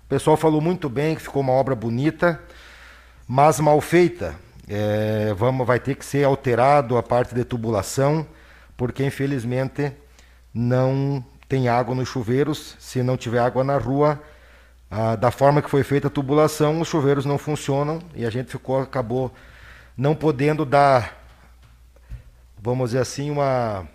[0.06, 2.41] O pessoal falou muito bem, que ficou uma obra bonita,
[3.28, 4.36] mas mal feita.
[4.68, 8.26] É, vamos, vai ter que ser alterado a parte de tubulação,
[8.84, 9.94] porque infelizmente
[10.54, 12.76] não tem água nos chuveiros.
[12.80, 14.22] Se não tiver água na rua,
[14.92, 18.52] ah, da forma que foi feita a tubulação, os chuveiros não funcionam e a gente
[18.52, 19.32] ficou, acabou
[19.96, 21.18] não podendo dar
[22.62, 23.88] vamos dizer assim, uma,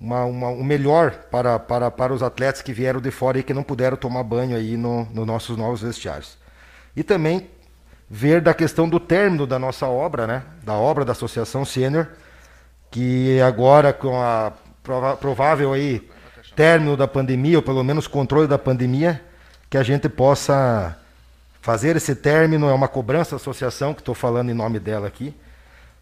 [0.00, 3.54] uma, uma, um melhor para, para, para os atletas que vieram de fora e que
[3.54, 6.36] não puderam tomar banho aí nos no nossos novos vestiários.
[6.96, 7.48] E também
[8.10, 10.42] ver da questão do término da nossa obra, né?
[10.64, 12.08] da obra da Associação Sênior,
[12.94, 14.52] que agora com a
[15.20, 16.08] provável aí
[16.54, 19.20] término da pandemia, ou pelo menos controle da pandemia,
[19.68, 20.96] que a gente possa
[21.60, 25.34] fazer esse término, é uma cobrança da associação, que estou falando em nome dela aqui,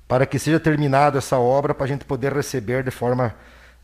[0.06, 3.34] para que seja terminada essa obra para a gente poder receber de forma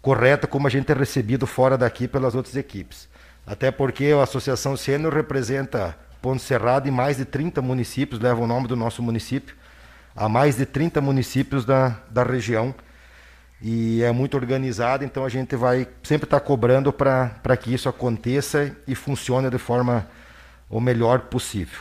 [0.02, 3.08] correta como a gente é recebido fora daqui pelas outras equipes.
[3.46, 8.46] Até porque a Associação Sênior representa Ponto Cerrado em mais de 30 municípios, leva o
[8.46, 9.56] nome do nosso município,
[10.14, 12.74] há mais de 30 municípios da, da região
[13.60, 17.88] e é muito organizado, então a gente vai sempre estar tá cobrando para que isso
[17.88, 20.06] aconteça e funcione de forma
[20.70, 21.80] o melhor possível.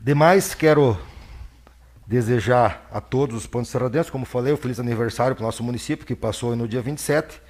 [0.00, 0.98] Demais, quero
[2.06, 6.06] desejar a todos os pontos serradenses, como falei, um feliz aniversário para o nosso município,
[6.06, 7.40] que passou no dia 27,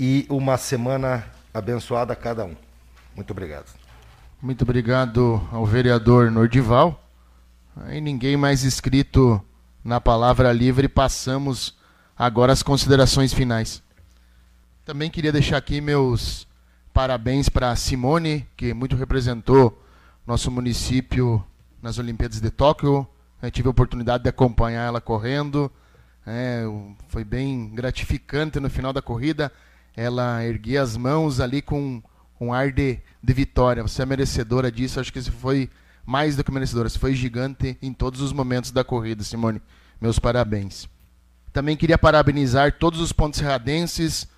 [0.00, 2.56] e uma semana abençoada a cada um.
[3.14, 3.66] Muito obrigado.
[4.40, 7.04] Muito obrigado ao vereador Nordival.
[7.90, 9.40] E ninguém mais inscrito
[9.84, 11.77] na palavra livre, passamos
[12.18, 13.82] agora às considerações finais.
[14.84, 16.46] Também queria deixar aqui meus
[16.92, 19.80] parabéns para Simone, que muito representou
[20.26, 21.44] nosso município
[21.80, 23.06] nas Olimpíadas de Tóquio,
[23.40, 25.70] eu tive a oportunidade de acompanhar ela correndo.
[26.26, 26.64] É,
[27.08, 29.52] foi bem gratificante no final da corrida.
[29.96, 32.02] Ela erguia as mãos ali com
[32.40, 33.82] um ar de, de vitória.
[33.82, 34.98] Você é merecedora disso.
[34.98, 35.70] Acho que isso foi
[36.04, 36.88] mais do que merecedora.
[36.88, 39.62] Você foi gigante em todos os momentos da corrida, Simone.
[40.00, 40.88] Meus parabéns.
[41.58, 44.28] Também queria parabenizar todos os pontos serradenses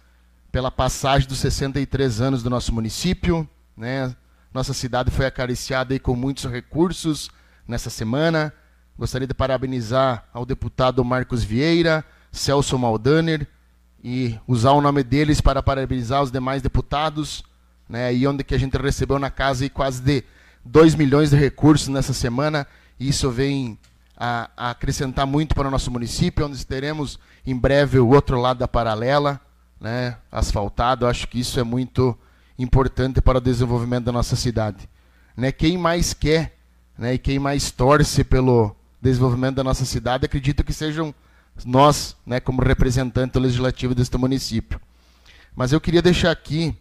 [0.51, 3.47] pela passagem dos 63 anos do nosso município.
[3.77, 4.17] Né?
[4.55, 7.29] Nossa cidade foi acariciada com muitos recursos
[7.69, 8.51] nessa semana.
[8.99, 12.03] Gostaria de parabenizar ao deputado Marcos Vieira,
[12.33, 13.47] Celso Maldaner
[14.03, 17.45] e usar o nome deles para parabenizar os demais deputados,
[17.87, 20.25] né, e onde que a gente recebeu na casa quase de
[20.65, 22.67] 2 milhões de recursos nessa semana,
[22.99, 23.79] e isso vem
[24.23, 28.59] a, a, acrescentar muito para o nosso município, onde teremos em breve o outro lado
[28.59, 29.41] da paralela,
[29.81, 31.07] né, asfaltado.
[31.07, 32.17] Acho que isso é muito
[32.59, 34.87] importante para o desenvolvimento da nossa cidade.
[35.35, 36.59] Né, quem mais quer
[36.99, 41.15] né, e quem mais torce pelo desenvolvimento da nossa cidade, acredito que sejam
[41.65, 44.79] nós, né, como representante legislativo deste município.
[45.57, 46.77] Mas eu queria deixar aqui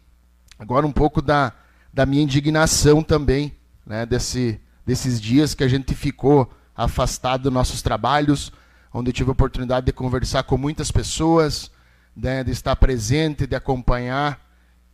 [0.58, 1.54] agora um pouco da,
[1.94, 3.56] da minha indignação também,
[3.86, 6.52] né, desse, desses dias que a gente ficou
[6.84, 8.52] afastado dos nossos trabalhos,
[8.94, 11.70] onde tive a oportunidade de conversar com muitas pessoas,
[12.16, 14.40] né, de estar presente, de acompanhar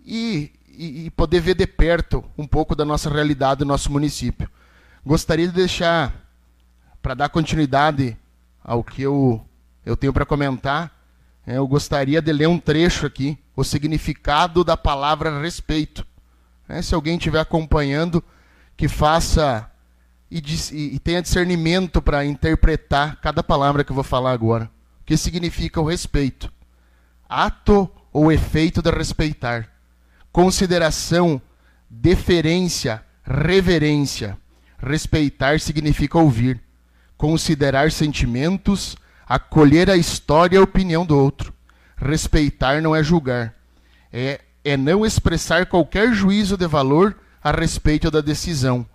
[0.03, 4.49] e, e, e poder ver de perto um pouco da nossa realidade do nosso município.
[5.05, 6.13] Gostaria de deixar
[7.01, 8.17] para dar continuidade
[8.63, 9.45] ao que eu,
[9.85, 10.91] eu tenho para comentar,
[11.45, 16.05] é, eu gostaria de ler um trecho aqui, o significado da palavra respeito.
[16.67, 18.23] É, se alguém estiver acompanhando,
[18.75, 19.69] que faça
[20.29, 20.41] e,
[20.95, 24.65] e, tenha discernimento para interpretar cada palavra que eu vou falar agora.
[25.01, 26.51] O que significa o respeito?
[27.29, 29.69] Ato ou efeito de respeitar.
[30.31, 31.41] Consideração,
[31.89, 34.37] deferência, reverência.
[34.77, 36.65] Respeitar significa ouvir
[37.17, 38.95] considerar sentimentos,
[39.27, 41.53] acolher a história e a opinião do outro.
[41.97, 43.53] Respeitar não é julgar,
[44.11, 48.85] é, é não expressar qualquer juízo de valor a respeito da decisão,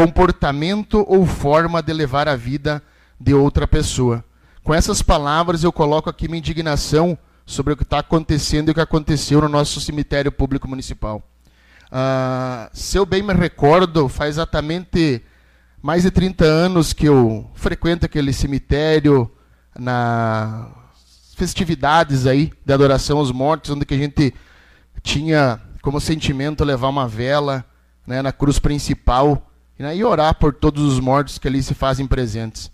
[0.00, 2.82] comportamento ou forma de levar a vida
[3.20, 4.24] de outra pessoa.
[4.64, 8.74] Com essas palavras, eu coloco aqui minha indignação sobre o que está acontecendo e o
[8.74, 11.22] que aconteceu no nosso cemitério público municipal.
[11.92, 15.22] Uh, se eu bem me recordo, faz exatamente
[15.82, 19.30] mais de 30 anos que eu frequento aquele cemitério
[19.78, 20.70] na
[21.36, 24.32] festividades aí de adoração aos mortos, onde que a gente
[25.02, 27.66] tinha como sentimento levar uma vela
[28.06, 29.49] né, na cruz principal
[29.80, 32.70] né, e orar por todos os mortos que ali se fazem presentes.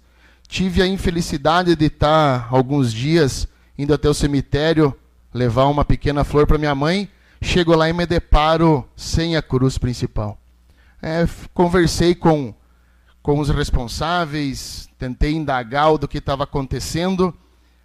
[0.48, 4.94] Tive a infelicidade de estar alguns dias indo até o cemitério
[5.32, 7.08] levar uma pequena flor para minha mãe.
[7.40, 10.38] Chego lá e me deparo sem a cruz principal.
[11.00, 12.54] É, conversei com
[13.22, 17.34] com os responsáveis, tentei indagar do que estava acontecendo,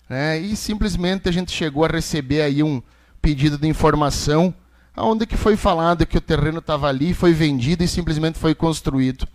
[0.07, 2.79] né, e simplesmente a gente chegou a receber aí um
[3.19, 4.53] pedido de informação,
[4.97, 9.27] onde que foi falado que o terreno estava ali, foi vendido e simplesmente foi construído.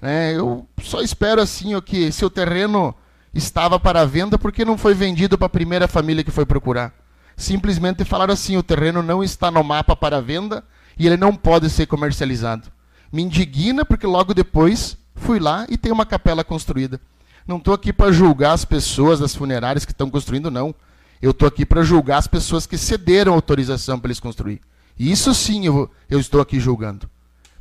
[0.00, 2.94] Né, eu só espero assim ó, que se o terreno
[3.34, 6.92] estava para venda, porque não foi vendido para a primeira família que foi procurar?
[7.36, 10.64] Simplesmente falaram assim: o terreno não está no mapa para venda
[10.98, 12.70] e ele não pode ser comercializado.
[13.12, 17.00] Me indigna porque logo depois Fui lá e tem uma capela construída.
[17.46, 20.74] Não estou aqui para julgar as pessoas das funerárias que estão construindo, não.
[21.20, 24.60] Eu estou aqui para julgar as pessoas que cederam autorização para eles construir.
[24.98, 27.08] Isso sim eu, eu estou aqui julgando.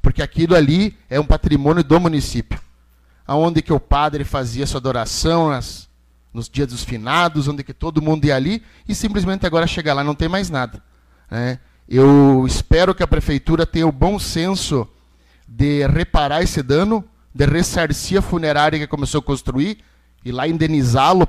[0.01, 2.59] Porque aquilo ali é um patrimônio do município.
[3.25, 5.87] Aonde que o padre fazia sua adoração nas,
[6.33, 10.03] nos dias dos finados, onde que todo mundo ia ali, e simplesmente agora chega lá
[10.03, 10.81] não tem mais nada.
[11.29, 11.59] Né?
[11.87, 14.87] Eu espero que a prefeitura tenha o bom senso
[15.47, 17.03] de reparar esse dano,
[17.33, 19.77] de ressarcir a funerária que começou a construir
[20.23, 21.27] e lá indenizá-lo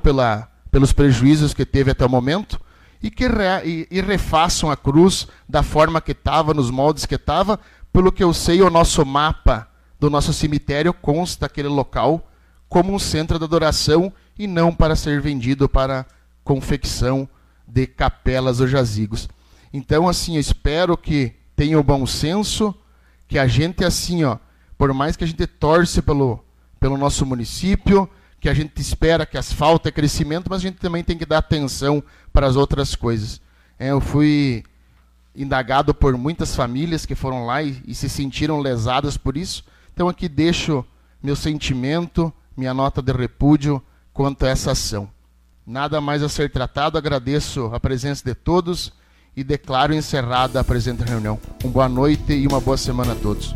[0.71, 2.61] pelos prejuízos que teve até o momento
[3.03, 7.15] e que re, e, e refaçam a cruz da forma que estava, nos moldes que
[7.15, 7.59] estava.
[7.93, 9.69] Pelo que eu sei, o nosso mapa
[9.99, 12.29] do nosso cemitério consta aquele local
[12.69, 16.07] como um centro de adoração e não para ser vendido para
[16.45, 17.29] confecção
[17.67, 19.29] de capelas ou jazigos.
[19.73, 22.75] Então, assim, eu espero que tenha o bom senso,
[23.27, 24.39] que a gente, assim, ó,
[24.77, 26.43] por mais que a gente torce pelo,
[26.79, 28.09] pelo nosso município,
[28.41, 31.39] que a gente espera que asfalto é crescimento, mas a gente também tem que dar
[31.39, 32.03] atenção
[32.33, 33.41] para as outras coisas.
[33.79, 34.65] É, eu fui
[35.35, 39.65] indagado por muitas famílias que foram lá e, e se sentiram lesadas por isso.
[39.93, 40.85] Então aqui deixo
[41.23, 43.83] meu sentimento, minha nota de repúdio
[44.13, 45.09] quanto a essa ação.
[45.67, 48.93] Nada mais a ser tratado, agradeço a presença de todos
[49.37, 51.39] e declaro encerrada a presente reunião.
[51.63, 53.55] Uma boa noite e uma boa semana a todos.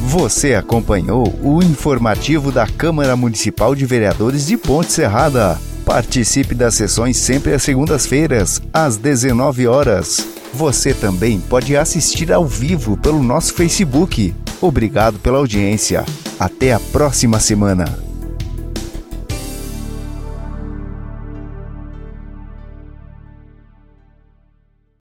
[0.00, 5.58] Você acompanhou o informativo da Câmara Municipal de Vereadores de Ponte Serrada.
[5.84, 10.26] Participe das sessões sempre às segundas-feiras, às 19 horas.
[10.54, 14.34] Você também pode assistir ao vivo pelo nosso Facebook.
[14.60, 16.04] Obrigado pela audiência.
[16.38, 18.07] Até a próxima semana.